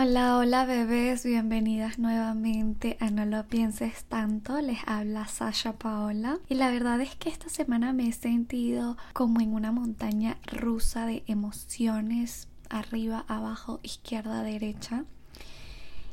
Hola, 0.00 0.38
hola 0.38 0.64
bebés, 0.64 1.24
bienvenidas 1.24 1.98
nuevamente 1.98 2.96
a 3.00 3.10
No 3.10 3.24
lo 3.26 3.44
pienses 3.48 4.04
tanto, 4.04 4.60
les 4.60 4.78
habla 4.86 5.26
Sasha 5.26 5.72
Paola 5.72 6.38
y 6.48 6.54
la 6.54 6.70
verdad 6.70 7.00
es 7.00 7.16
que 7.16 7.28
esta 7.28 7.48
semana 7.48 7.92
me 7.92 8.06
he 8.06 8.12
sentido 8.12 8.96
como 9.12 9.40
en 9.40 9.52
una 9.54 9.72
montaña 9.72 10.36
rusa 10.46 11.04
de 11.04 11.24
emociones, 11.26 12.46
arriba, 12.70 13.24
abajo, 13.26 13.80
izquierda, 13.82 14.44
derecha. 14.44 15.04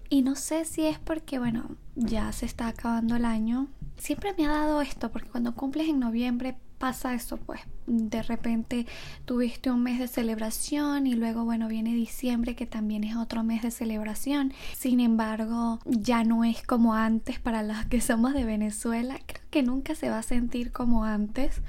Y 0.09 0.23
no 0.23 0.33
sé 0.33 0.65
si 0.65 0.87
es 0.87 0.97
porque, 0.97 1.37
bueno, 1.37 1.69
ya 1.95 2.31
se 2.31 2.47
está 2.47 2.69
acabando 2.69 3.15
el 3.15 3.25
año. 3.25 3.67
Siempre 3.97 4.33
me 4.35 4.47
ha 4.47 4.49
dado 4.49 4.81
esto, 4.81 5.11
porque 5.11 5.29
cuando 5.29 5.53
cumples 5.53 5.89
en 5.89 5.99
noviembre 5.99 6.57
pasa 6.77 7.13
eso, 7.13 7.37
pues 7.37 7.61
de 7.87 8.21
repente 8.23 8.85
tuviste 9.25 9.71
un 9.71 9.83
mes 9.83 9.99
de 9.99 10.07
celebración 10.07 11.07
y 11.07 11.15
luego, 11.15 11.43
bueno, 11.43 11.67
viene 11.67 11.93
diciembre 11.93 12.55
que 12.55 12.65
también 12.65 13.03
es 13.03 13.15
otro 13.15 13.43
mes 13.43 13.61
de 13.61 13.71
celebración. 13.71 14.53
Sin 14.75 14.99
embargo, 14.99 15.79
ya 15.85 16.23
no 16.23 16.43
es 16.43 16.63
como 16.63 16.93
antes 16.93 17.39
para 17.39 17.63
los 17.63 17.85
que 17.85 18.01
somos 18.01 18.33
de 18.33 18.45
Venezuela. 18.45 19.19
Creo 19.25 19.43
que 19.49 19.63
nunca 19.63 19.95
se 19.95 20.09
va 20.09 20.19
a 20.19 20.23
sentir 20.23 20.71
como 20.71 21.05
antes 21.05 21.61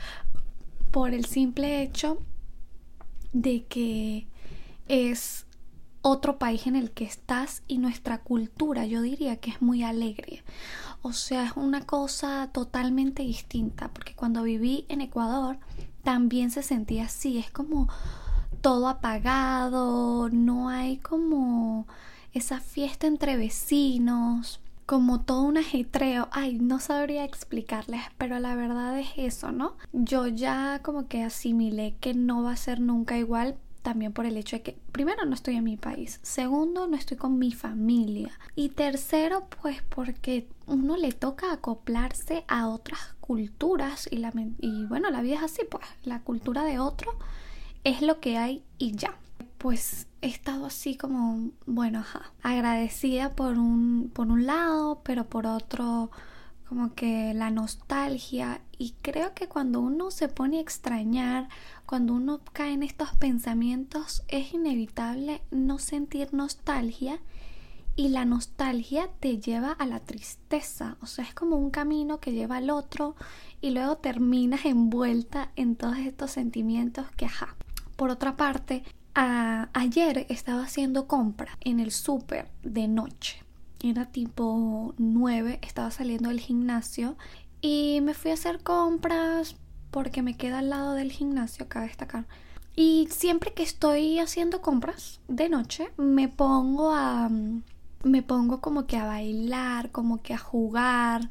por 0.91 1.13
el 1.13 1.27
simple 1.27 1.83
hecho 1.83 2.19
de 3.33 3.65
que 3.65 4.27
es 4.89 5.47
otro 6.03 6.39
país 6.39 6.67
en 6.67 6.77
el 6.77 6.93
que 6.93 7.05
estás 7.05 7.63
y 7.67 7.79
nuestra 7.79 8.19
cultura 8.19 8.87
yo 8.87 9.03
diría 9.03 9.37
que 9.37 9.51
es 9.51 9.61
muy 9.61 9.83
alegre. 9.83 10.45
O 11.07 11.13
sea, 11.13 11.45
es 11.45 11.53
una 11.55 11.83
cosa 11.83 12.51
totalmente 12.53 13.23
distinta 13.23 13.87
porque 13.95 14.17
cuando 14.17 14.43
viví 14.43 14.87
en 14.89 15.01
Ecuador 15.01 15.57
también 16.03 16.51
se 16.51 16.65
sentía 16.65 17.05
así, 17.05 17.39
es 17.39 17.49
como 17.49 17.89
todo 18.61 18.89
apagado, 18.89 20.29
no 20.31 20.69
hay 20.69 20.97
como 20.97 21.87
esa 22.33 22.59
fiesta 22.59 23.07
entre 23.07 23.37
vecinos, 23.37 24.59
como 24.85 25.21
todo 25.21 25.43
un 25.43 25.59
ajetreo. 25.59 26.27
Ay, 26.33 26.59
no 26.59 26.81
sabría 26.81 27.23
explicarles, 27.23 28.03
pero 28.19 28.41
la 28.41 28.57
verdad 28.57 28.99
es 28.99 29.11
eso, 29.17 29.53
¿no? 29.53 29.77
Yo 29.93 30.27
ya 30.27 30.81
como 30.83 31.07
que 31.07 31.23
asimilé 31.23 31.95
que 32.01 32.15
no 32.15 32.43
va 32.43 32.51
a 32.51 32.57
ser 32.57 32.81
nunca 32.81 33.17
igual 33.17 33.55
también 33.87 34.13
por 34.13 34.27
el 34.27 34.37
hecho 34.37 34.57
de 34.57 34.63
que 34.63 34.77
primero 34.91 35.25
no 35.25 35.35
estoy 35.37 35.55
en 35.55 35.63
mi 35.63 35.77
país, 35.77 36.19
segundo 36.25 36.89
no 36.89 36.97
estoy 36.97 37.17
con 37.17 37.39
mi 37.39 37.53
familia. 37.53 38.33
Y 38.57 38.71
tercero 38.71 39.47
pues 39.63 39.81
porque 39.89 40.49
uno 40.67 40.97
le 40.97 41.13
toca 41.13 41.53
acoplarse 41.53 42.45
a 42.49 42.67
otras 42.67 43.15
culturas 43.21 44.09
y, 44.11 44.17
la, 44.17 44.33
y 44.59 44.87
bueno, 44.87 45.09
la 45.11 45.23
vida 45.23 45.37
es 45.37 45.43
así 45.45 45.63
pues, 45.71 45.85
la 46.03 46.19
cultura 46.19 46.65
de 46.65 46.81
otro 46.81 47.13
es 47.85 48.03
lo 48.03 48.19
que 48.19 48.39
hay 48.39 48.65
y 48.77 48.97
ya. 48.97 49.15
Pues 49.59 50.09
he 50.21 50.27
estado 50.27 50.67
así 50.67 50.97
como, 50.97 51.53
bueno, 51.67 52.01
ajá, 52.01 52.33
agradecida 52.43 53.37
por 53.37 53.57
un, 53.57 54.11
por 54.13 54.27
un 54.27 54.47
lado, 54.47 55.01
pero 55.05 55.27
por 55.27 55.47
otro 55.47 56.11
como 56.69 56.93
que 56.95 57.33
la 57.35 57.51
nostalgia. 57.51 58.61
Y 58.79 58.95
creo 59.03 59.33
que 59.35 59.47
cuando 59.47 59.81
uno 59.81 60.11
se 60.11 60.29
pone 60.29 60.59
a 60.59 60.63
extrañar, 60.63 61.49
cuando 61.87 62.13
uno 62.15 62.41
cae 62.53 62.73
en 62.73 62.83
estos 62.83 63.15
pensamientos 63.17 64.23
es 64.29 64.53
inevitable 64.53 65.43
no 65.51 65.79
sentir 65.79 66.35
nostalgia 66.35 67.21
y 67.95 68.09
la 68.09 68.25
nostalgia 68.25 69.09
te 69.21 69.39
lleva 69.39 69.73
a 69.73 69.87
la 69.87 70.01
tristeza, 70.01 70.99
o 71.01 71.07
sea, 71.07 71.25
es 71.25 71.33
como 71.33 71.57
un 71.57 71.71
camino 71.71 72.21
que 72.21 72.33
lleva 72.33 72.59
al 72.59 72.69
otro 72.69 73.17
y 73.61 73.71
luego 73.71 73.97
terminas 73.97 74.67
envuelta 74.67 75.51
en 75.57 75.77
todos 75.77 75.97
estos 75.99 76.33
sentimientos 76.33 77.07
que 77.17 77.25
ajá. 77.25 77.57
Por 77.97 78.11
otra 78.11 78.37
parte, 78.37 78.83
ayer 79.15 80.27
estaba 80.29 80.65
haciendo 80.65 81.07
compra 81.07 81.57
en 81.61 81.81
el 81.81 81.91
súper 81.91 82.51
de 82.63 82.87
noche 82.87 83.47
era 83.83 84.07
tipo 84.07 84.95
9, 84.99 85.61
estaba 85.63 85.91
saliendo 85.91 86.29
del 86.29 86.41
gimnasio 86.41 87.17
y 87.61 88.01
me 88.03 88.15
fui 88.15 88.31
a 88.31 88.35
hacer 88.35 88.63
compras 88.63 89.57
porque 89.97 90.21
me 90.21 90.37
queda 90.37 90.59
al 90.59 90.69
lado 90.69 90.93
del 90.93 91.11
gimnasio, 91.11 91.65
acá 91.65 91.81
destacar. 91.81 92.27
Y 92.75 93.09
siempre 93.11 93.55
que 93.55 93.63
estoy 93.63 94.19
haciendo 94.19 94.61
compras 94.61 95.21
de 95.27 95.49
noche, 95.49 95.91
me 95.97 96.29
pongo 96.29 96.93
a 96.93 97.31
me 98.05 98.23
pongo 98.23 98.61
como 98.61 98.87
que 98.87 98.99
a 98.99 99.07
bailar, 99.07 99.91
como 99.93 100.21
que 100.21 100.35
a 100.35 100.39
jugar, 100.39 101.31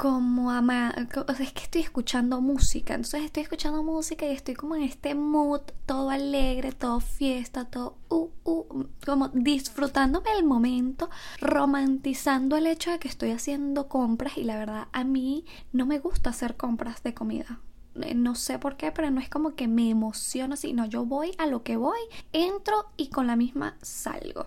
como 0.00 0.50
ama, 0.50 0.94
o 1.28 1.34
sea, 1.34 1.44
es 1.44 1.52
que 1.52 1.64
estoy 1.64 1.82
escuchando 1.82 2.40
música, 2.40 2.94
entonces 2.94 3.22
estoy 3.22 3.42
escuchando 3.42 3.82
música 3.82 4.24
y 4.24 4.30
estoy 4.30 4.54
como 4.54 4.74
en 4.74 4.82
este 4.82 5.14
mood, 5.14 5.60
todo 5.84 6.08
alegre, 6.08 6.72
todo 6.72 7.00
fiesta, 7.00 7.66
todo, 7.66 7.98
uh, 8.08 8.30
uh, 8.44 8.86
como 9.04 9.28
disfrutándome 9.28 10.30
el 10.38 10.46
momento, 10.46 11.10
romantizando 11.38 12.56
el 12.56 12.66
hecho 12.66 12.90
de 12.90 12.98
que 12.98 13.08
estoy 13.08 13.32
haciendo 13.32 13.88
compras 13.88 14.38
y 14.38 14.44
la 14.44 14.56
verdad 14.56 14.88
a 14.92 15.04
mí 15.04 15.44
no 15.70 15.84
me 15.84 15.98
gusta 15.98 16.30
hacer 16.30 16.56
compras 16.56 17.02
de 17.02 17.12
comida. 17.12 17.60
Eh, 17.96 18.14
no 18.14 18.36
sé 18.36 18.58
por 18.58 18.78
qué, 18.78 18.92
pero 18.92 19.10
no 19.10 19.20
es 19.20 19.28
como 19.28 19.54
que 19.54 19.68
me 19.68 19.90
emociono, 19.90 20.56
sino 20.56 20.86
yo 20.86 21.04
voy 21.04 21.32
a 21.36 21.46
lo 21.46 21.62
que 21.62 21.76
voy, 21.76 22.00
entro 22.32 22.86
y 22.96 23.08
con 23.08 23.26
la 23.26 23.36
misma 23.36 23.76
salgo. 23.82 24.46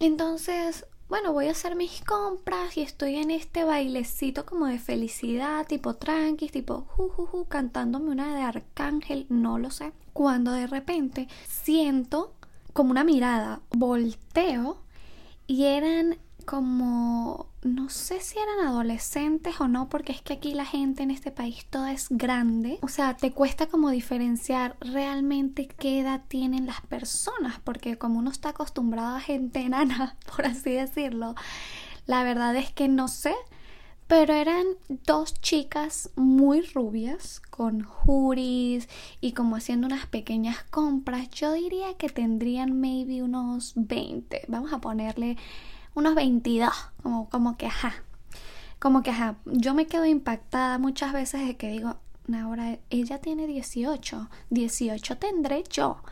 Entonces, 0.00 0.84
bueno, 1.10 1.32
voy 1.32 1.48
a 1.48 1.50
hacer 1.50 1.74
mis 1.74 2.02
compras 2.04 2.76
y 2.76 2.82
estoy 2.82 3.16
en 3.16 3.32
este 3.32 3.64
bailecito 3.64 4.46
como 4.46 4.66
de 4.66 4.78
felicidad, 4.78 5.66
tipo 5.66 5.96
tranqui, 5.96 6.48
tipo 6.48 6.82
jujuju, 6.82 7.46
cantándome 7.46 8.12
una 8.12 8.32
de 8.32 8.42
Arcángel, 8.42 9.26
no 9.28 9.58
lo 9.58 9.72
sé. 9.72 9.92
Cuando 10.12 10.52
de 10.52 10.68
repente 10.68 11.26
siento 11.48 12.32
como 12.72 12.92
una 12.92 13.02
mirada, 13.02 13.60
volteo 13.70 14.78
y 15.48 15.64
eran 15.64 16.16
como, 16.50 17.46
no 17.62 17.90
sé 17.90 18.18
si 18.18 18.36
eran 18.36 18.66
adolescentes 18.66 19.60
o 19.60 19.68
no, 19.68 19.88
porque 19.88 20.10
es 20.10 20.20
que 20.20 20.32
aquí 20.32 20.52
la 20.52 20.64
gente 20.64 21.04
en 21.04 21.12
este 21.12 21.30
país 21.30 21.64
toda 21.70 21.92
es 21.92 22.08
grande. 22.10 22.80
O 22.82 22.88
sea, 22.88 23.16
te 23.16 23.30
cuesta 23.30 23.66
como 23.66 23.88
diferenciar 23.90 24.76
realmente 24.80 25.68
qué 25.68 26.00
edad 26.00 26.22
tienen 26.26 26.66
las 26.66 26.80
personas, 26.80 27.60
porque 27.62 27.98
como 27.98 28.18
uno 28.18 28.32
está 28.32 28.48
acostumbrado 28.48 29.14
a 29.14 29.20
gente 29.20 29.60
enana, 29.64 30.16
por 30.34 30.44
así 30.44 30.72
decirlo, 30.72 31.36
la 32.06 32.24
verdad 32.24 32.56
es 32.56 32.72
que 32.72 32.88
no 32.88 33.06
sé. 33.06 33.32
Pero 34.08 34.34
eran 34.34 34.66
dos 35.06 35.40
chicas 35.40 36.10
muy 36.16 36.62
rubias, 36.62 37.38
con 37.38 37.84
juris 37.84 38.88
y 39.20 39.34
como 39.34 39.54
haciendo 39.54 39.86
unas 39.86 40.06
pequeñas 40.06 40.64
compras. 40.64 41.30
Yo 41.30 41.52
diría 41.52 41.94
que 41.94 42.08
tendrían 42.08 42.80
maybe 42.80 43.22
unos 43.22 43.74
20. 43.76 44.46
Vamos 44.48 44.72
a 44.72 44.80
ponerle 44.80 45.36
unos 45.94 46.14
22, 46.14 46.70
como, 47.02 47.28
como 47.28 47.56
que 47.56 47.66
ajá, 47.66 47.94
como 48.78 49.02
que 49.02 49.10
ajá, 49.10 49.36
yo 49.44 49.74
me 49.74 49.86
quedo 49.86 50.06
impactada 50.06 50.78
muchas 50.78 51.12
veces 51.12 51.46
de 51.46 51.56
que 51.56 51.68
digo, 51.68 51.96
ahora 52.34 52.78
ella 52.90 53.18
tiene 53.20 53.46
18, 53.46 54.28
18 54.50 55.16
tendré 55.18 55.64
yo. 55.70 56.02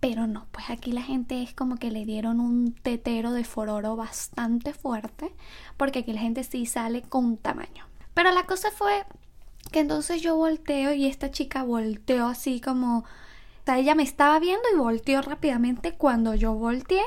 Pero 0.00 0.28
no, 0.28 0.46
pues 0.52 0.70
aquí 0.70 0.92
la 0.92 1.02
gente 1.02 1.42
es 1.42 1.54
como 1.54 1.76
que 1.76 1.90
le 1.90 2.04
dieron 2.04 2.38
un 2.38 2.72
tetero 2.72 3.32
de 3.32 3.42
fororo 3.42 3.96
bastante 3.96 4.72
fuerte, 4.72 5.34
porque 5.76 6.00
aquí 6.00 6.12
la 6.12 6.20
gente 6.20 6.44
sí 6.44 6.66
sale 6.66 7.02
con 7.02 7.36
tamaño. 7.36 7.84
Pero 8.14 8.30
la 8.30 8.46
cosa 8.46 8.70
fue 8.70 9.04
que 9.72 9.80
entonces 9.80 10.22
yo 10.22 10.36
volteo 10.36 10.92
y 10.92 11.06
esta 11.06 11.32
chica 11.32 11.64
volteó 11.64 12.28
así 12.28 12.60
como 12.60 13.04
ella 13.76 13.94
me 13.94 14.02
estaba 14.02 14.38
viendo 14.38 14.62
y 14.72 14.78
volteó 14.78 15.20
rápidamente 15.20 15.92
cuando 15.92 16.34
yo 16.34 16.54
volteé 16.54 17.02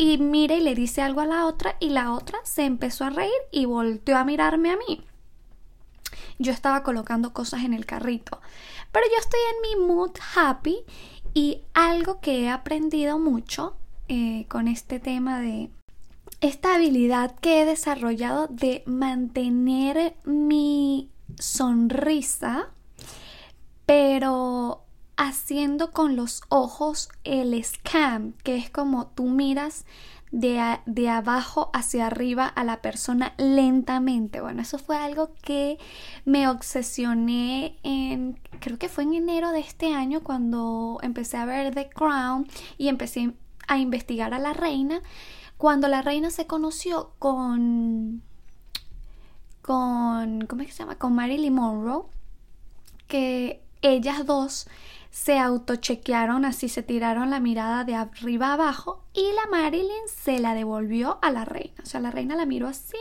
y 0.00 0.16
mire 0.16 0.56
y 0.56 0.60
le 0.60 0.74
dice 0.74 1.02
algo 1.02 1.20
a 1.20 1.26
la 1.26 1.44
otra 1.44 1.76
y 1.78 1.90
la 1.90 2.14
otra 2.14 2.38
se 2.42 2.64
empezó 2.64 3.04
a 3.04 3.10
reír 3.10 3.30
y 3.52 3.66
volteó 3.66 4.16
a 4.16 4.24
mirarme 4.24 4.70
a 4.70 4.78
mí. 4.78 5.04
Yo 6.38 6.52
estaba 6.52 6.82
colocando 6.82 7.34
cosas 7.34 7.64
en 7.64 7.74
el 7.74 7.84
carrito, 7.84 8.40
pero 8.92 9.04
yo 9.12 9.18
estoy 9.20 9.40
en 9.54 9.78
mi 9.78 9.86
mood 9.86 10.12
happy 10.34 10.78
y 11.34 11.60
algo 11.74 12.18
que 12.22 12.44
he 12.44 12.48
aprendido 12.48 13.18
mucho 13.18 13.76
eh, 14.08 14.46
con 14.48 14.68
este 14.68 15.00
tema 15.00 15.38
de 15.38 15.68
esta 16.40 16.76
habilidad 16.76 17.38
que 17.38 17.60
he 17.60 17.66
desarrollado 17.66 18.46
de 18.46 18.82
mantener 18.86 20.16
mi 20.24 21.10
sonrisa, 21.38 22.70
pero 23.84 24.86
haciendo 25.20 25.90
con 25.90 26.16
los 26.16 26.40
ojos 26.48 27.10
el 27.24 27.62
scan, 27.62 28.32
que 28.42 28.56
es 28.56 28.70
como 28.70 29.08
tú 29.08 29.24
miras 29.24 29.84
de, 30.32 30.78
de, 30.86 31.10
abajo 31.10 31.70
hacia 31.74 32.06
arriba 32.06 32.46
a 32.46 32.64
la 32.64 32.80
persona 32.80 33.34
lentamente. 33.36 34.40
Bueno, 34.40 34.62
eso 34.62 34.78
fue 34.78 34.96
algo 34.96 35.34
que 35.42 35.76
me 36.24 36.48
obsesioné 36.48 37.76
en, 37.82 38.40
creo 38.60 38.78
que 38.78 38.88
fue 38.88 39.04
en 39.04 39.12
enero 39.12 39.50
de 39.50 39.60
este 39.60 39.92
año 39.92 40.22
cuando 40.22 40.98
empecé 41.02 41.36
a 41.36 41.44
ver 41.44 41.74
The 41.74 41.90
Crown 41.90 42.48
y 42.78 42.88
empecé 42.88 43.34
a 43.68 43.76
investigar 43.76 44.32
a 44.32 44.38
la 44.38 44.54
reina. 44.54 45.02
Cuando 45.58 45.88
la 45.88 46.00
reina 46.00 46.30
se 46.30 46.46
conoció 46.46 47.12
con, 47.18 48.22
con, 49.60 50.46
¿cómo 50.46 50.62
es 50.62 50.68
que 50.68 50.72
se 50.72 50.78
llama? 50.78 50.96
Con 50.96 51.14
Marilyn 51.14 51.52
Monroe, 51.52 52.04
que 53.06 53.62
ellas 53.82 54.24
dos 54.24 54.66
se 55.10 55.38
autochequearon 55.38 56.44
así, 56.44 56.68
se 56.68 56.82
tiraron 56.82 57.30
la 57.30 57.40
mirada 57.40 57.84
de 57.84 57.94
arriba 57.94 58.52
abajo 58.52 59.04
y 59.12 59.32
la 59.32 59.46
Marilyn 59.50 60.06
se 60.06 60.38
la 60.38 60.54
devolvió 60.54 61.18
a 61.22 61.30
la 61.30 61.44
reina. 61.44 61.74
O 61.82 61.86
sea, 61.86 62.00
la 62.00 62.10
reina 62.10 62.36
la 62.36 62.46
miró 62.46 62.68
así, 62.68 62.96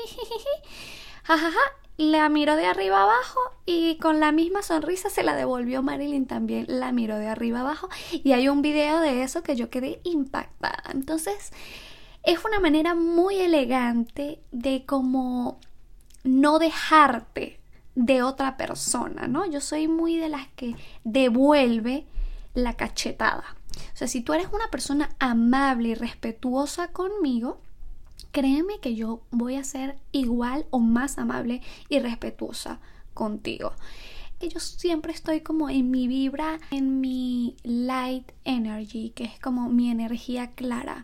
jajaja, 1.24 1.60
la 1.98 2.30
miró 2.30 2.56
de 2.56 2.66
arriba 2.66 3.04
abajo 3.04 3.40
y 3.66 3.98
con 3.98 4.20
la 4.20 4.32
misma 4.32 4.64
sonrisa 4.64 5.10
se 5.10 5.22
la 5.22 5.36
devolvió 5.36 5.84
Marilyn 5.84 6.26
también, 6.26 6.66
la 6.68 6.92
miró 6.92 7.18
de 7.18 7.28
arriba 7.28 7.60
abajo 7.60 7.90
y 8.12 8.32
hay 8.32 8.50
un 8.50 8.62
video 8.62 9.00
de 9.00 9.24
eso 9.24 9.44
que 9.44 9.56
yo 9.56 9.70
quedé 9.70 10.02
impactada. 10.04 10.84
Entonces, 10.94 11.52
es 12.24 12.44
una 12.44 12.60
manera 12.60 12.96
muy 12.96 13.36
elegante 13.36 14.42
de 14.52 14.86
como 14.86 15.60
no 16.24 16.58
dejarte 16.58 17.59
de 18.00 18.24
otra 18.24 18.56
persona, 18.56 19.28
¿no? 19.28 19.46
Yo 19.46 19.60
soy 19.60 19.90
muy 19.90 20.16
de 20.16 20.30
las 20.30 20.48
que 20.56 20.76
devuelve 21.04 22.06
la 22.54 22.76
cachetada. 22.76 23.44
O 23.94 23.98
sea, 23.98 24.08
si 24.08 24.22
tú 24.22 24.32
eres 24.32 24.48
una 24.54 24.70
persona 24.72 25.10
amable 25.20 25.90
y 25.90 25.96
respetuosa 25.96 26.94
conmigo, 26.94 27.60
créeme 28.32 28.80
que 28.80 28.96
yo 28.96 29.22
voy 29.32 29.56
a 29.58 29.66
ser 29.66 29.98
igual 30.14 30.66
o 30.70 30.80
más 30.80 31.18
amable 31.18 31.62
y 31.90 32.00
respetuosa 32.00 32.80
contigo. 33.14 33.74
Que 34.40 34.48
yo 34.48 34.62
siempre 34.62 35.12
estoy 35.12 35.42
como 35.42 35.70
en 35.70 35.92
mi 35.92 36.08
vibra, 36.08 36.58
en 36.72 37.02
mi 37.02 37.58
light 37.64 38.32
energy, 38.46 39.10
que 39.10 39.26
es 39.26 39.38
como 39.42 39.68
mi 39.68 39.92
energía 39.92 40.52
clara. 40.52 41.04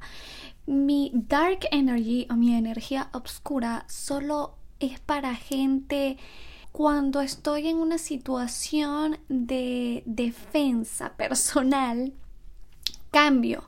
Mi 0.65 1.12
dark 1.13 1.68
energy 1.71 2.25
o 2.30 2.36
mi 2.36 2.56
energía 2.56 3.09
oscura 3.12 3.83
solo 3.89 4.56
es 4.80 5.01
para 5.01 5.36
gente 5.36 6.18
cuando 6.75 7.22
estoy 7.22 7.69
en 7.69 7.77
una 7.77 7.98
situación 7.98 9.18
de 9.30 10.04
defensa 10.06 11.13
personal, 11.16 12.12
cambio. 13.12 13.63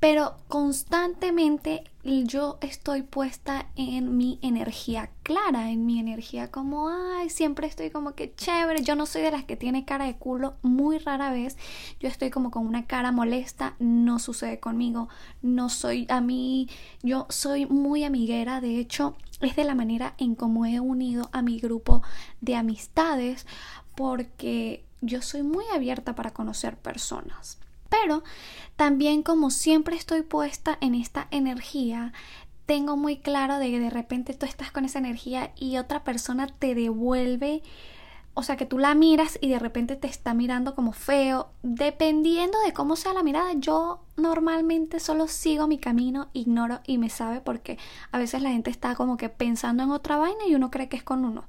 Pero 0.00 0.34
constantemente 0.48 1.84
yo 2.02 2.58
estoy 2.60 3.02
puesta 3.02 3.66
en 3.76 4.16
mi 4.16 4.40
energía 4.42 5.10
clara, 5.22 5.70
en 5.70 5.86
mi 5.86 6.00
energía 6.00 6.50
como, 6.50 6.88
ay, 6.88 7.30
siempre 7.30 7.68
estoy 7.68 7.90
como 7.90 8.16
que 8.16 8.34
chévere, 8.34 8.82
yo 8.82 8.96
no 8.96 9.06
soy 9.06 9.22
de 9.22 9.30
las 9.30 9.44
que 9.44 9.56
tiene 9.56 9.84
cara 9.84 10.06
de 10.06 10.16
culo, 10.16 10.54
muy 10.62 10.98
rara 10.98 11.30
vez, 11.30 11.56
yo 12.00 12.08
estoy 12.08 12.30
como 12.30 12.50
con 12.50 12.66
una 12.66 12.86
cara 12.86 13.12
molesta, 13.12 13.76
no 13.78 14.18
sucede 14.18 14.58
conmigo, 14.58 15.08
no 15.40 15.68
soy 15.68 16.06
a 16.08 16.20
mí, 16.20 16.68
yo 17.02 17.26
soy 17.28 17.66
muy 17.66 18.02
amiguera, 18.02 18.60
de 18.60 18.80
hecho 18.80 19.14
es 19.40 19.56
de 19.56 19.64
la 19.64 19.74
manera 19.74 20.14
en 20.18 20.34
cómo 20.34 20.66
he 20.66 20.80
unido 20.80 21.28
a 21.32 21.42
mi 21.42 21.58
grupo 21.58 22.02
de 22.40 22.56
amistades, 22.56 23.46
porque 23.96 24.84
yo 25.00 25.22
soy 25.22 25.42
muy 25.42 25.64
abierta 25.74 26.14
para 26.14 26.32
conocer 26.32 26.76
personas. 26.76 27.58
Pero 27.88 28.22
también 28.76 29.22
como 29.22 29.50
siempre 29.50 29.96
estoy 29.96 30.22
puesta 30.22 30.78
en 30.80 30.94
esta 30.94 31.26
energía, 31.30 32.12
tengo 32.66 32.96
muy 32.96 33.16
claro 33.16 33.58
de 33.58 33.70
que 33.70 33.80
de 33.80 33.90
repente 33.90 34.32
tú 34.32 34.46
estás 34.46 34.70
con 34.70 34.84
esa 34.84 35.00
energía 35.00 35.52
y 35.56 35.76
otra 35.76 36.04
persona 36.04 36.46
te 36.46 36.76
devuelve, 36.76 37.62
o 38.34 38.42
sea 38.42 38.56
que 38.56 38.66
tú 38.66 38.78
la 38.78 38.94
miras 38.94 39.38
y 39.40 39.48
de 39.48 39.58
repente 39.58 39.96
te 39.96 40.06
está 40.06 40.34
mirando 40.34 40.74
como 40.74 40.92
feo, 40.92 41.50
dependiendo 41.62 42.58
de 42.64 42.72
cómo 42.72 42.96
sea 42.96 43.12
la 43.12 43.22
mirada, 43.22 43.52
yo 43.54 44.04
normalmente 44.16 45.00
solo 45.00 45.26
sigo 45.26 45.66
mi 45.66 45.78
camino, 45.78 46.28
ignoro 46.32 46.80
y 46.86 46.98
me 46.98 47.10
sabe 47.10 47.40
porque 47.40 47.78
a 48.12 48.18
veces 48.18 48.42
la 48.42 48.50
gente 48.50 48.70
está 48.70 48.94
como 48.94 49.16
que 49.16 49.28
pensando 49.28 49.82
en 49.82 49.90
otra 49.90 50.16
vaina 50.16 50.46
y 50.46 50.54
uno 50.54 50.70
cree 50.70 50.88
que 50.88 50.96
es 50.96 51.02
con 51.02 51.24
uno. 51.24 51.44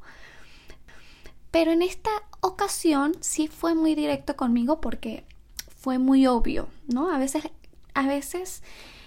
Pero 1.52 1.72
en 1.72 1.82
esta 1.82 2.10
ocasión 2.40 3.16
sí 3.20 3.48
fue 3.48 3.76
muy 3.76 3.94
directo 3.94 4.36
conmigo 4.36 4.82
porque 4.82 5.26
fue 5.78 5.98
muy 5.98 6.26
obvio, 6.28 6.68
¿no? 6.88 7.12
A 7.12 7.18
veces, 7.18 7.44
a 7.94 8.08
veces, 8.08 8.64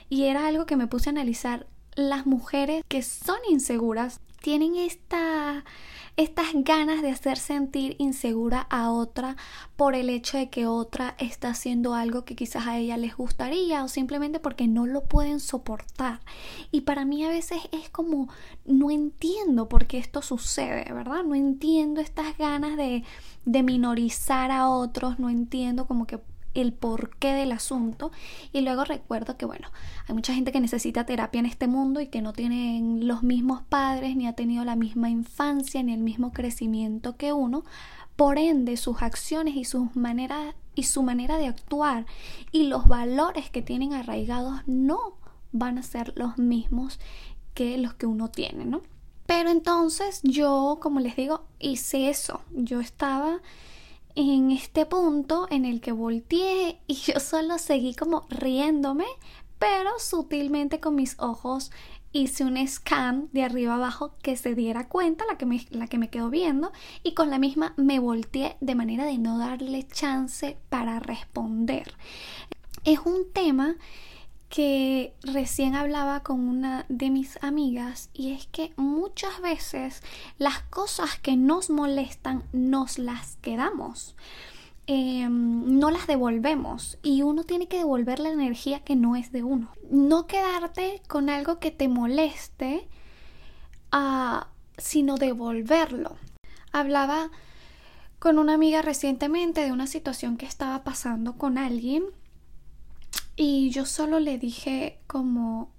y 0.09 0.25
era 0.25 0.47
algo 0.47 0.67
que 0.67 0.77
me 0.77 0.87
puse 0.87 1.09
a 1.09 1.13
analizar, 1.13 1.67
las 1.95 2.27
mujeres 2.27 2.85
que 2.89 3.03
son 3.03 3.39
inseguras 3.49 4.21
tienen 4.45 4.77
esta, 4.77 5.65
estas 6.19 6.49
ganas 6.53 7.01
de 7.01 7.11
hacer 7.11 7.39
sentir 7.39 7.97
insegura 7.99 8.67
a 8.69 8.91
otra 8.91 9.39
por 9.75 9.95
el 9.95 10.11
hecho 10.11 10.37
de 10.37 10.51
que 10.51 10.67
otra 10.67 11.15
está 11.19 11.49
haciendo 11.49 11.95
algo 11.95 12.27
que 12.27 12.37
quizás 12.37 12.67
a 12.67 12.77
ella 12.77 12.99
les 12.99 13.17
gustaría 13.17 13.83
o 13.83 13.89
simplemente 13.89 14.41
porque 14.41 14.69
no 14.69 14.85
lo 14.85 15.05
pueden 15.05 15.41
soportar. 15.41 16.21
Y 16.71 16.83
para 16.83 17.07
mí 17.07 17.25
a 17.25 17.31
veces 17.31 17.63
es 17.73 17.89
como, 17.89 18.29
no 18.67 18.91
entiendo 18.91 19.67
por 19.67 19.87
qué 19.87 19.97
esto 19.97 20.21
sucede, 20.21 20.93
¿verdad? 20.93 21.25
No 21.25 21.35
entiendo 21.35 22.03
estas 22.03 22.37
ganas 22.37 22.77
de, 22.77 23.03
de 23.47 23.63
minorizar 23.63 24.51
a 24.51 24.69
otros, 24.69 25.19
no 25.19 25.31
entiendo 25.31 25.87
como 25.87 26.07
que 26.07 26.21
el 26.55 26.73
porqué 26.73 27.35
del 27.35 27.53
asunto 27.53 28.11
y 28.53 28.61
luego 28.61 28.85
recuerdo 28.85 29.37
que 29.37 29.47
bueno, 29.47 29.69
hay 30.09 30.15
mucha 30.15 30.35
gente 30.35 30.53
que 30.53 30.61
necesita 30.61 31.07
terapia 31.07 31.41
en 31.41 31.47
este 31.47 31.67
mundo 31.67 32.01
y 32.01 32.07
que 32.07 32.23
no 32.23 32.33
tienen 32.33 33.07
los 33.07 33.23
mismos 33.23 33.63
padres 33.63 34.17
ni 34.17 34.27
ha 34.27 34.35
tenido 34.35 34.65
la 34.65 34.77
misma 34.77 35.11
infancia 35.11 35.83
ni 35.83 35.93
el 35.93 36.01
mismo 36.01 36.33
crecimiento 36.33 37.17
que 37.17 37.33
uno, 37.33 37.65
por 38.17 38.39
ende 38.39 38.77
sus 38.77 39.03
acciones 39.03 39.57
y 39.57 39.65
sus 39.65 39.95
maneras 39.97 40.55
y 40.75 40.85
su 40.85 41.03
manera 41.03 41.37
de 41.37 41.47
actuar 41.47 42.07
y 42.53 42.65
los 42.65 42.87
valores 42.87 43.51
que 43.51 43.63
tienen 43.63 43.93
arraigados 43.93 44.61
no 44.67 45.19
van 45.53 45.79
a 45.79 45.83
ser 45.83 46.13
los 46.17 46.39
mismos 46.39 46.99
que 47.55 47.79
los 47.79 47.95
que 47.95 48.07
uno 48.07 48.29
tiene, 48.29 48.65
¿no? 48.65 48.83
Pero 49.27 49.51
entonces 49.51 50.21
yo, 50.23 50.79
como 50.81 51.01
les 51.01 51.17
digo, 51.17 51.45
hice 51.59 52.11
eso. 52.11 52.43
Yo 52.53 52.81
estaba 52.81 53.41
en 54.15 54.51
este 54.51 54.87
punto 54.87 55.47
en 55.51 55.65
el 55.65 55.81
que 55.81 55.93
volteé 55.93 56.81
y 56.87 56.95
yo 57.07 57.21
solo 57.21 57.59
seguí 57.59 57.95
como 57.95 58.27
riéndome, 58.29 59.07
pero 59.59 59.91
sutilmente 59.99 60.81
con 60.81 60.95
mis 60.95 61.17
ojos 61.19 61.71
hice 62.13 62.45
un 62.45 62.65
scan 62.69 63.29
de 63.33 63.43
arriba 63.43 63.75
abajo 63.75 64.15
que 64.23 64.37
se 64.37 64.55
diera 64.55 64.89
cuenta 64.89 65.25
la 65.27 65.37
que 65.37 65.47
me, 65.47 65.67
la 65.71 65.89
que 65.89 65.99
me 65.99 66.11
quedó 66.11 66.31
viendo 66.31 66.73
y 67.03 67.13
con 67.13 67.29
la 67.29 67.41
misma 67.41 67.75
me 67.77 67.99
volteé 67.99 68.57
de 68.61 68.77
manera 68.77 69.05
de 69.05 69.19
no 69.19 69.39
darle 69.39 69.87
chance 69.89 70.57
para 70.69 71.01
responder. 71.01 71.93
Es 72.85 73.01
un 73.01 73.33
tema 73.33 73.77
que 74.55 75.17
recién 75.25 75.75
hablaba 75.75 76.23
con 76.23 76.49
una 76.49 76.87
de 76.89 77.11
mis 77.11 77.43
amigas 77.43 78.09
y 78.15 78.35
es 78.35 78.47
que 78.47 78.73
muchas 78.77 79.41
veces 79.41 80.01
las 80.39 80.61
cosas 80.71 81.19
que 81.19 81.35
nos 81.37 81.71
molestan 81.71 82.45
nos 82.53 83.01
las 83.01 83.35
quedamos. 83.43 84.15
Em, 84.87 85.81
no 85.81 85.91
las 85.91 86.07
devolvemos 86.07 86.99
y 87.03 87.23
uno 87.23 87.43
tiene 87.43 87.67
que 87.67 87.79
devolver 87.79 88.21
la 88.21 88.29
energía 88.29 88.79
que 88.79 88.95
no 88.95 89.17
es 89.17 89.33
de 89.33 89.43
uno. 89.43 89.73
No 89.91 90.29
quedarte 90.29 91.03
con 91.09 91.31
algo 91.31 91.59
que 91.59 91.73
te 91.73 91.89
moleste, 91.89 92.87
uh, 93.93 94.45
sino 94.79 95.17
devolverlo. 95.17 96.17
Hablaba 96.71 97.33
con 98.21 98.39
una 98.39 98.55
amiga 98.55 98.83
recientemente 98.83 99.63
de 99.63 99.73
una 99.73 99.89
situación 99.89 100.37
que 100.37 100.47
estaba 100.47 100.85
pasando 100.85 101.37
con 101.39 101.59
alguien 101.59 102.05
y 103.37 103.71
yo 103.71 103.85
solo 103.85 104.21
le 104.21 104.39
dije 104.39 105.01
como, 105.07 105.73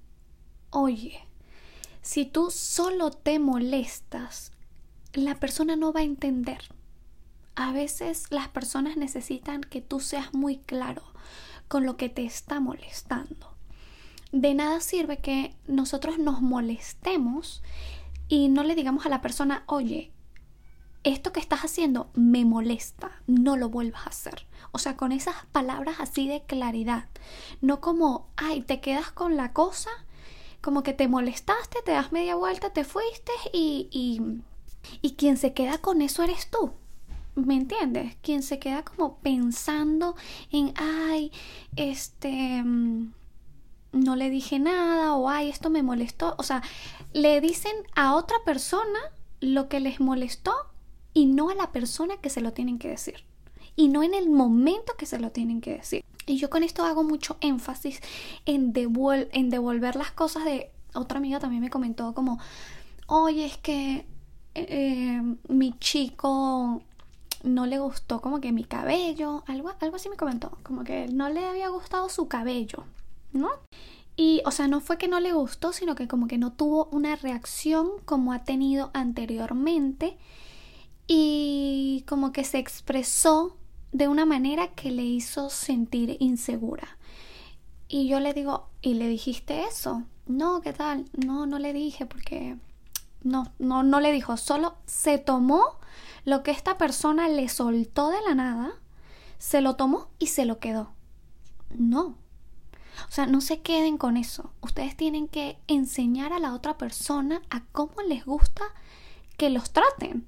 oye, 0.72 1.20
si 2.02 2.26
tú 2.26 2.52
solo 2.52 3.12
te 3.12 3.40
molestas, 3.40 4.52
la 5.14 5.36
persona 5.36 5.76
no 5.76 5.94
va 5.94 6.02
a 6.02 6.04
entender. 6.04 6.60
A 7.56 7.72
veces 7.72 8.26
las 8.32 8.50
personas 8.50 8.98
necesitan 8.98 9.62
que 9.62 9.82
tú 9.82 10.02
seas 10.02 10.34
muy 10.34 10.58
claro 10.58 11.04
con 11.68 11.86
lo 11.86 11.96
que 11.96 12.10
te 12.10 12.26
está 12.26 12.60
molestando. 12.60 13.56
De 14.32 14.54
nada 14.54 14.82
sirve 14.82 15.18
que 15.18 15.56
nosotros 15.68 16.20
nos 16.20 16.42
molestemos 16.42 17.64
y 18.28 18.50
no 18.50 18.64
le 18.64 18.76
digamos 18.76 19.06
a 19.06 19.10
la 19.10 19.22
persona, 19.22 19.64
oye, 19.68 20.12
esto 21.06 21.32
que 21.32 21.40
estás 21.40 21.62
haciendo 21.62 22.10
me 22.16 22.44
molesta, 22.46 23.12
no 23.28 23.56
lo 23.56 23.70
vuelvas 23.70 24.08
a 24.08 24.10
hacer. 24.10 24.48
O 24.72 24.80
sea, 24.80 24.98
con 24.98 25.12
esas 25.12 25.36
palabras 25.52 25.98
así 26.00 26.28
de 26.28 26.42
claridad. 26.42 27.06
No 27.62 27.80
como, 27.80 28.28
ay, 28.36 28.62
te 28.62 28.82
quedas 28.82 29.12
con 29.12 29.38
la 29.38 29.54
cosa, 29.54 29.92
como 30.62 30.82
que 30.82 30.94
te 30.94 31.08
molestaste, 31.08 31.78
te 31.86 31.92
das 31.92 32.12
media 32.12 32.36
vuelta, 32.36 32.72
te 32.72 32.84
fuiste 32.84 33.32
y, 33.54 33.88
y, 33.92 34.42
y 35.02 35.14
quien 35.14 35.38
se 35.38 35.54
queda 35.54 35.78
con 35.78 36.02
eso 36.02 36.24
eres 36.24 36.50
tú. 36.50 36.74
¿Me 37.36 37.56
entiendes? 37.56 38.18
Quien 38.22 38.42
se 38.42 38.60
queda 38.60 38.84
como 38.84 39.20
pensando 39.20 40.16
en, 40.52 40.74
ay, 40.76 41.32
este, 41.76 42.64
mm, 42.64 43.14
no 43.92 44.16
le 44.16 44.30
dije 44.32 44.58
nada 44.58 45.14
o, 45.14 45.30
ay, 45.30 45.50
esto 45.50 45.70
me 45.70 45.84
molestó. 45.84 46.34
O 46.40 46.44
sea, 46.44 46.64
le 47.14 47.42
dicen 47.42 47.76
a 47.96 48.16
otra 48.16 48.38
persona 48.44 49.00
lo 49.40 49.70
que 49.70 49.80
les 49.80 50.00
molestó 50.00 50.54
y 51.16 51.26
no 51.26 51.50
a 51.50 51.56
la 51.56 51.72
persona 51.72 52.18
que 52.18 52.30
se 52.30 52.42
lo 52.42 52.54
tienen 52.54 52.78
que 52.78 52.90
decir. 52.90 53.24
Y 53.76 53.88
no 53.88 54.04
en 54.04 54.14
el 54.14 54.30
momento 54.30 54.94
que 54.98 55.08
se 55.08 55.18
lo 55.18 55.32
tienen 55.32 55.62
que 55.62 55.78
decir. 55.78 56.06
Y 56.28 56.38
yo 56.38 56.50
con 56.50 56.62
esto 56.62 56.84
hago 56.84 57.04
mucho 57.04 57.38
énfasis 57.42 58.02
en, 58.46 58.74
en 58.76 59.50
devolver 59.50 59.96
las 59.96 60.12
cosas 60.12 60.46
de... 60.46 60.70
Otra 60.94 61.18
amiga 61.18 61.40
también 61.40 61.62
me 61.62 61.70
comentó 61.70 62.14
como, 62.14 62.40
oye, 63.08 63.46
es 63.46 63.58
que 63.58 64.06
eh, 64.56 65.22
mi 65.48 65.78
chico 65.80 66.82
no 67.44 67.66
le 67.66 67.80
gustó 67.80 68.22
como 68.22 68.42
que 68.42 68.52
mi 68.52 68.64
cabello, 68.64 69.44
algo, 69.48 69.74
algo 69.80 69.96
así 69.96 70.10
me 70.10 70.16
comentó, 70.16 70.58
como 70.64 70.84
que 70.84 71.08
no 71.08 71.30
le 71.30 71.46
había 71.46 71.70
gustado 71.70 72.10
su 72.10 72.28
cabello, 72.28 72.84
¿no? 73.34 73.50
Y, 74.18 74.42
o 74.46 74.52
sea, 74.52 74.68
no 74.68 74.80
fue 74.80 74.98
que 74.98 75.10
no 75.10 75.20
le 75.20 75.34
gustó, 75.34 75.74
sino 75.74 75.96
que 75.96 76.08
como 76.08 76.28
que 76.28 76.38
no 76.38 76.54
tuvo 76.54 76.86
una 76.92 77.16
reacción 77.18 77.90
como 78.06 78.32
ha 78.32 78.46
tenido 78.46 78.90
anteriormente 78.94 80.18
y 81.08 82.04
como 82.08 82.32
que 82.32 82.44
se 82.44 82.58
expresó 82.58 83.58
de 83.92 84.08
una 84.08 84.26
manera 84.26 84.70
que 84.70 84.92
le 84.92 85.04
hizo 85.04 85.50
sentir 85.50 86.18
insegura. 86.20 86.98
Y 87.88 88.08
yo 88.08 88.20
le 88.20 88.34
digo, 88.34 88.70
¿y 88.82 88.96
le 88.96 89.08
dijiste 89.08 89.64
eso? 89.64 90.04
No, 90.26 90.62
¿qué 90.62 90.74
tal? 90.74 91.06
No, 91.14 91.46
no 91.46 91.60
le 91.60 91.72
dije 91.72 92.06
porque 92.06 92.58
no, 93.24 93.52
no, 93.60 93.84
no 93.84 94.00
le 94.00 94.12
dijo, 94.12 94.38
solo 94.38 94.76
se 94.86 95.18
tomó 95.18 95.80
lo 96.26 96.44
que 96.44 96.52
esta 96.52 96.78
persona 96.78 97.30
le 97.30 97.48
soltó 97.48 98.10
de 98.10 98.22
la 98.28 98.36
nada, 98.36 98.74
se 99.38 99.62
lo 99.62 99.76
tomó 99.76 100.10
y 100.20 100.28
se 100.28 100.46
lo 100.46 100.60
quedó. 100.60 100.92
No, 101.70 102.18
o 103.08 103.12
sea, 103.12 103.26
no 103.28 103.42
se 103.42 103.62
queden 103.62 103.98
con 103.98 104.18
eso. 104.18 104.52
Ustedes 104.62 104.96
tienen 104.96 105.28
que 105.28 105.58
enseñar 105.68 106.34
a 106.34 106.40
la 106.40 106.54
otra 106.54 106.78
persona 106.78 107.42
a 107.50 107.64
cómo 107.72 108.02
les 108.08 108.26
gusta 108.26 108.64
que 109.38 109.50
los 109.50 109.72
traten. 109.72 110.28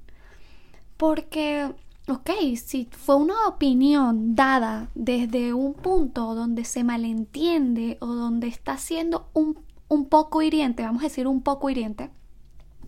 Porque, 0.97 1.73
ok, 2.07 2.29
si 2.63 2.89
fue 2.91 3.15
una 3.15 3.47
opinión 3.47 4.35
dada 4.35 4.89
desde 4.95 5.53
un 5.53 5.73
punto 5.73 6.35
donde 6.35 6.65
se 6.65 6.83
malentiende 6.83 7.97
o 8.01 8.07
donde 8.07 8.47
está 8.47 8.77
siendo 8.77 9.29
un, 9.33 9.59
un 9.87 10.05
poco 10.05 10.41
hiriente, 10.41 10.83
vamos 10.83 11.01
a 11.01 11.07
decir 11.07 11.27
un 11.27 11.41
poco 11.41 11.69
hiriente, 11.69 12.09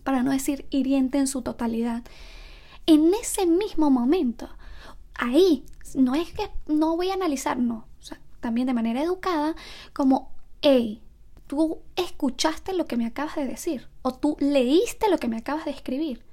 para 0.02 0.22
no 0.22 0.30
decir 0.30 0.66
hiriente 0.70 1.18
en 1.18 1.26
su 1.26 1.42
totalidad, 1.42 2.02
en 2.86 3.12
ese 3.14 3.46
mismo 3.46 3.90
momento, 3.90 4.48
ahí, 5.14 5.64
no 5.94 6.14
es 6.14 6.32
que 6.32 6.50
no 6.66 6.96
voy 6.96 7.10
a 7.10 7.14
analizar, 7.14 7.58
no, 7.58 7.86
también 8.40 8.66
de 8.66 8.74
manera 8.74 9.02
educada, 9.02 9.54
como, 9.92 10.32
hey, 10.62 11.02
tú 11.46 11.78
escuchaste 11.96 12.72
lo 12.72 12.86
que 12.86 12.96
me 12.96 13.06
acabas 13.06 13.36
de 13.36 13.46
decir, 13.46 13.88
o 14.02 14.12
tú 14.12 14.36
leíste 14.40 15.10
lo 15.10 15.18
que 15.18 15.28
me 15.28 15.36
acabas 15.36 15.64
de 15.64 15.70
escribir, 15.70 16.24